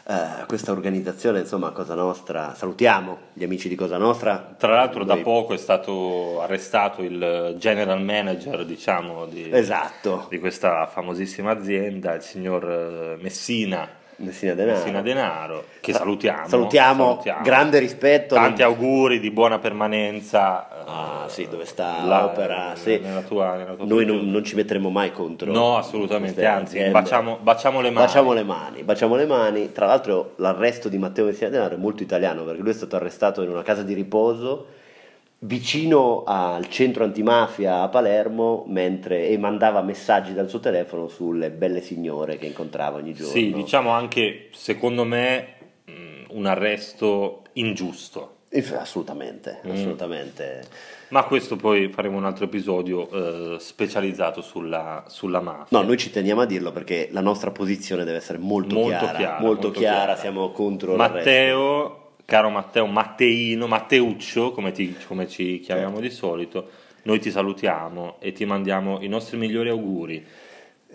Eh, 0.08 0.46
questa 0.46 0.72
organizzazione, 0.72 1.40
insomma, 1.40 1.72
Cosa 1.72 1.96
Nostra, 1.96 2.54
salutiamo 2.54 3.18
gli 3.34 3.44
amici 3.44 3.68
di 3.68 3.74
Cosa 3.74 3.98
Nostra. 3.98 4.54
Tra 4.56 4.76
l'altro 4.76 5.04
da 5.04 5.16
Noi- 5.16 5.24
poco 5.24 5.56
è 5.56 5.58
stato 5.58 6.42
arrestato 6.42 7.02
il 7.02 7.56
general 7.58 8.04
manager, 8.04 8.66
diciamo, 8.66 9.26
di, 9.26 9.50
Esatto, 9.52 10.28
di 10.30 10.38
questa 10.38 10.86
famosissima 10.86 11.50
azienda, 11.50 12.14
il 12.14 12.22
signor 12.22 12.70
eh, 12.70 13.18
Messina, 13.20 13.90
Messina 14.18 14.54
Denaro. 14.54 14.78
Messina 14.78 15.02
Denaro, 15.02 15.66
che 15.82 15.92
Sa- 15.92 16.00
salutiamo. 16.00 16.48
salutiamo, 16.48 17.24
grande 17.44 17.80
rispetto. 17.80 18.36
Tanti 18.36 18.64
auguri 18.64 19.20
di 19.20 19.30
buona 19.32 19.60
permanenza. 19.60 20.70
eh, 20.70 20.74
Ah, 20.88 21.26
sì, 21.28 21.48
dove 21.50 21.66
sta 21.66 22.04
là, 22.06 22.22
l'opera, 22.22 22.74
eh, 22.74 22.76
sì. 22.78 23.00
nella 23.00 23.22
tua, 23.22 23.56
nella 23.56 23.74
tua 23.74 23.86
Noi 23.86 24.06
non, 24.06 24.30
non 24.30 24.44
ci 24.44 24.54
metteremo 24.56 24.90
mai 24.92 25.12
contro. 25.12 25.52
No, 25.52 25.78
assolutamente, 25.78 26.46
anzi, 26.46 26.80
baciamo, 26.90 27.40
baciamo 27.42 27.82
le 27.82 27.90
mani. 27.90 28.06
Baciamo 28.06 28.34
le 28.34 28.44
mani, 28.44 28.84
baciamo 28.84 29.16
le 29.16 29.26
mani. 29.26 29.72
Tra 29.72 29.88
l'altro 29.88 30.34
l'arresto 30.38 30.88
di 30.88 31.00
Matteo 31.00 31.26
Messina 31.26 31.50
Denaro 31.50 31.74
è 31.74 31.78
molto 31.78 32.04
italiano 32.04 32.44
perché 32.44 32.62
lui 32.62 32.70
è 32.70 32.76
stato 32.76 32.96
arrestato 32.98 33.42
in 33.42 33.50
una 33.50 33.64
casa 33.64 33.82
di 33.82 33.94
riposo 33.96 34.68
vicino 35.40 36.24
al 36.26 36.68
centro 36.70 37.04
antimafia 37.04 37.82
a 37.82 37.90
Palermo 37.90 38.64
mentre, 38.68 39.28
e 39.28 39.38
mandava 39.38 39.82
messaggi 39.82 40.34
dal 40.34 40.50
suo 40.50 40.60
telefono 40.60 41.08
sulle 41.08 41.52
belle 41.52 41.82
signore 41.82 42.38
che 42.38 42.46
incontrava 42.48 42.98
ogni 42.98 43.14
giorno. 43.14 43.32
Sì, 43.32 43.52
diciamo 43.54 43.90
anche, 43.92 44.50
secondo 44.52 45.04
me, 45.04 45.48
mh, 45.86 45.92
un 46.36 46.46
arresto 46.46 47.44
ingiusto. 47.54 48.32
Inf- 48.52 48.74
Assolutamente, 48.80 49.60
Mm. 49.68 49.72
assolutamente. 49.72 50.64
Ma 51.10 51.24
questo 51.26 51.56
poi 51.58 51.90
faremo 51.90 52.18
un 52.18 52.26
altro 52.26 52.46
episodio 52.46 53.10
eh, 53.56 53.60
specializzato 53.60 54.42
sulla, 54.42 55.04
sulla 55.08 55.42
mafia. 55.42 55.78
No, 55.78 55.86
noi 55.86 55.98
ci 55.98 56.10
teniamo 56.10 56.42
a 56.42 56.46
dirlo 56.46 56.72
perché 56.72 57.10
la 57.12 57.22
nostra 57.22 57.52
posizione 57.52 58.04
deve 58.06 58.18
essere 58.18 58.38
molto, 58.40 58.74
Molto 58.76 58.98
chiara, 58.98 59.18
chiara, 59.18 59.40
molto 59.42 59.62
molto 59.68 59.80
chiara, 59.80 59.98
chiara. 59.98 60.16
siamo 60.16 60.52
contro. 60.52 60.96
Matteo, 60.96 62.05
caro 62.26 62.50
Matteo, 62.50 62.88
Matteino, 62.88 63.68
Matteuccio, 63.68 64.52
come, 64.52 64.72
ti- 64.72 64.96
come 65.08 65.28
ci 65.28 65.60
chiamiamo 65.60 66.00
di 66.00 66.10
solito, 66.10 66.70
noi 67.04 67.20
ti 67.20 67.30
salutiamo 67.32 68.16
e 68.20 68.32
ti 68.32 68.46
mandiamo 68.46 69.00
i 69.02 69.08
nostri 69.08 69.38
migliori 69.38 69.70
auguri. 69.70 70.26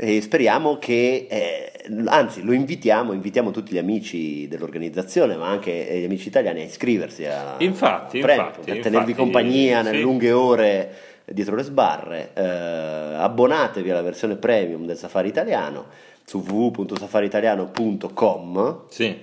E 0.03 0.23
speriamo 0.23 0.79
che, 0.79 1.27
eh, 1.29 1.73
anzi 2.07 2.43
lo 2.43 2.53
invitiamo, 2.53 3.13
invitiamo 3.13 3.51
tutti 3.51 3.75
gli 3.75 3.79
amici 3.79 4.49
dell'organizzazione, 4.49 5.37
ma 5.37 5.49
anche 5.49 5.99
gli 6.01 6.05
amici 6.05 6.29
italiani 6.29 6.63
a 6.63 6.65
iscriversi 6.65 7.27
a 7.27 7.57
Infatti, 7.59 8.21
a 8.21 8.23
Premium, 8.23 8.47
infatti, 8.47 8.65
per 8.65 8.77
infatti, 8.77 8.81
tenervi 8.81 9.13
compagnia 9.15 9.83
nelle 9.83 9.99
sì. 9.99 10.03
lunghe 10.03 10.33
ore 10.33 10.91
dietro 11.27 11.55
le 11.55 11.63
sbarre. 11.63 12.31
Eh, 12.35 12.43
abbonatevi 12.43 13.91
alla 13.91 14.01
versione 14.03 14.37
premium 14.37 14.87
del 14.87 14.97
Safari 14.97 15.29
Italiano 15.29 15.85
su 16.25 16.39
www.safariitaliano.com 16.39 18.85
Sì, 18.89 19.19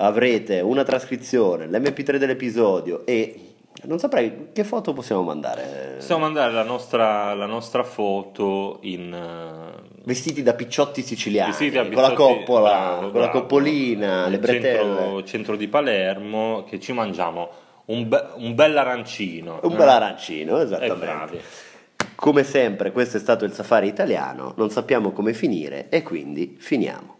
avrete 0.00 0.60
una 0.60 0.82
trascrizione, 0.82 1.66
l'MP3 1.66 2.16
dell'episodio 2.16 3.04
e 3.06 3.48
non 3.84 3.98
saprei 3.98 4.48
che 4.52 4.64
foto 4.64 4.92
possiamo 4.92 5.22
mandare. 5.22 5.94
possiamo 5.96 6.22
mandare 6.22 6.52
la 6.52 6.64
nostra, 6.64 7.34
la 7.34 7.46
nostra 7.46 7.84
foto 7.84 8.78
in... 8.82 9.12
eh, 9.12 9.86
Vestiti 10.04 10.42
da 10.42 10.54
picciotti 10.54 11.02
siciliani, 11.02 11.50
Vestiti 11.50 11.76
da 11.76 11.82
con 11.88 12.02
la 12.02 12.12
coppola, 12.12 12.70
bravo, 12.70 12.96
con 13.10 13.20
la 13.20 13.26
bravo. 13.26 13.40
coppolina, 13.40 14.28
le 14.28 14.38
bretelle. 14.38 14.78
centro, 14.78 15.24
centro 15.24 15.56
di 15.56 15.68
Palermo 15.68 16.64
che 16.68 16.80
ci 16.80 16.92
mangiamo 16.92 17.50
un, 17.86 18.08
be- 18.08 18.28
un 18.36 18.54
bel 18.54 18.76
arancino. 18.76 19.60
Un 19.62 19.72
eh. 19.72 19.76
bel 19.76 19.88
arancino, 19.88 20.60
esattamente. 20.60 21.40
Come 22.14 22.42
sempre, 22.42 22.90
questo 22.90 23.16
è 23.18 23.20
stato 23.20 23.44
il 23.44 23.52
safari 23.52 23.86
italiano, 23.86 24.54
non 24.56 24.70
sappiamo 24.70 25.12
come 25.12 25.34
finire 25.34 25.88
e 25.88 26.02
quindi 26.02 26.56
finiamo. 26.58 27.17